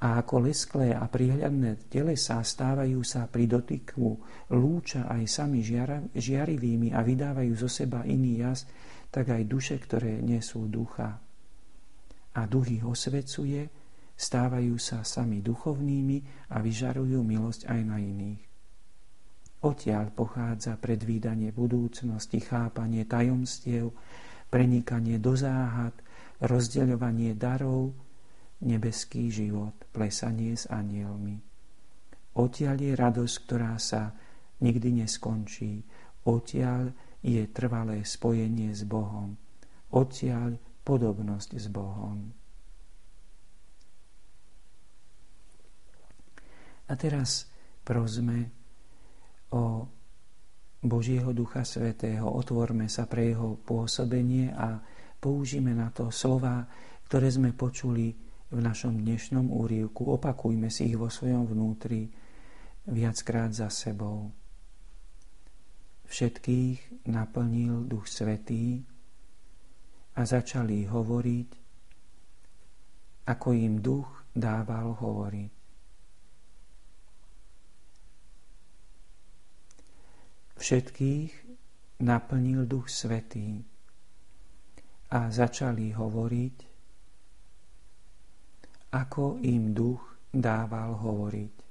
a 0.03 0.18
ako 0.18 0.51
lesklé 0.51 0.91
a 0.99 1.07
prihľadné 1.07 1.87
telesá 1.87 2.43
stávajú 2.43 3.07
sa 3.07 3.31
pri 3.31 3.47
dotyku 3.47 4.18
lúča 4.51 5.07
aj 5.07 5.23
sami 5.31 5.62
žiarivými 6.11 6.91
a 6.91 7.07
vydávajú 7.07 7.55
zo 7.55 7.70
seba 7.70 8.03
iný 8.03 8.43
jas, 8.43 8.66
tak 9.14 9.31
aj 9.31 9.47
duše, 9.47 9.79
ktoré 9.79 10.18
nesú 10.18 10.66
ducha. 10.66 11.22
A 12.33 12.49
duch 12.49 12.72
ich 12.72 12.85
osvecuje, 12.85 13.68
stávajú 14.16 14.76
sa 14.80 15.05
sami 15.05 15.45
duchovnými 15.45 16.49
a 16.53 16.62
vyžarujú 16.62 17.20
milosť 17.20 17.68
aj 17.68 17.80
na 17.85 17.99
iných. 18.01 18.43
Odtiaľ 19.62 20.11
pochádza 20.11 20.74
predvídanie 20.74 21.55
budúcnosti, 21.55 22.43
chápanie 22.43 23.07
tajomstiev, 23.07 23.95
prenikanie 24.51 25.22
do 25.22 25.39
záhad, 25.39 25.95
rozdeľovanie 26.43 27.39
darov, 27.39 27.95
nebeský 28.62 29.30
život, 29.30 29.74
plesanie 29.95 30.59
s 30.59 30.66
anielmi. 30.66 31.39
Odtiaľ 32.33 32.76
je 32.80 32.93
radosť, 32.97 33.35
ktorá 33.47 33.78
sa 33.78 34.11
nikdy 34.64 35.05
neskončí. 35.05 35.85
Odtiaľ 36.26 36.91
je 37.22 37.47
trvalé 37.51 38.03
spojenie 38.03 38.74
s 38.74 38.83
Bohom. 38.83 39.39
Odtiaľ 39.95 40.59
podobnosť 40.83 41.51
s 41.59 41.66
Bohom. 41.70 42.18
A 46.91 46.93
teraz 46.99 47.49
prosme 47.87 48.53
o 49.55 49.87
Božieho 50.83 51.30
Ducha 51.30 51.62
Svetého, 51.62 52.26
otvorme 52.26 52.91
sa 52.91 53.07
pre 53.07 53.30
jeho 53.30 53.55
pôsobenie 53.62 54.51
a 54.51 54.83
použíme 55.22 55.70
na 55.70 55.95
to 55.95 56.11
slova, 56.11 56.66
ktoré 57.07 57.30
sme 57.30 57.55
počuli 57.55 58.11
v 58.53 58.59
našom 58.59 58.99
dnešnom 58.99 59.49
úrivku. 59.49 60.11
Opakujme 60.11 60.68
si 60.68 60.91
ich 60.91 60.99
vo 60.99 61.07
svojom 61.07 61.49
vnútri 61.49 62.11
viackrát 62.91 63.55
za 63.55 63.70
sebou. 63.70 64.35
Všetkých 66.11 67.09
naplnil 67.09 67.89
Duch 67.89 68.11
Svetý 68.11 68.85
a 70.12 70.20
začali 70.22 70.84
hovoriť, 70.84 71.48
ako 73.28 73.48
im 73.56 73.80
Duch 73.80 74.08
dával 74.36 74.96
hovoriť. 74.98 75.52
Všetkých 80.62 81.32
naplnil 82.06 82.70
Duch 82.70 82.86
Svetý 82.86 83.66
a 85.12 85.28
začali 85.28 85.92
hovoriť, 85.92 86.56
ako 88.92 89.40
im 89.44 89.76
duch 89.76 90.00
dával 90.32 90.96
hovoriť. 90.96 91.61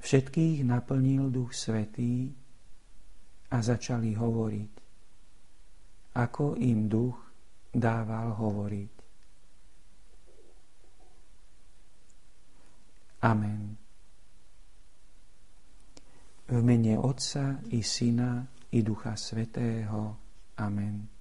Všetkých 0.00 0.64
naplnil 0.64 1.28
duch 1.28 1.52
svetý 1.52 2.32
a 3.52 3.56
začali 3.60 4.16
hovoriť, 4.16 4.72
ako 6.16 6.56
im 6.56 6.88
duch 6.88 7.16
dával 7.70 8.34
hovoriť. 8.34 8.92
Amen. 13.20 13.76
V 16.50 16.58
mene 16.64 16.96
Otca 16.98 17.60
i 17.70 17.84
Syna 17.84 18.42
i 18.72 18.80
Ducha 18.80 19.14
Svetého. 19.14 20.16
Amen. 20.56 21.19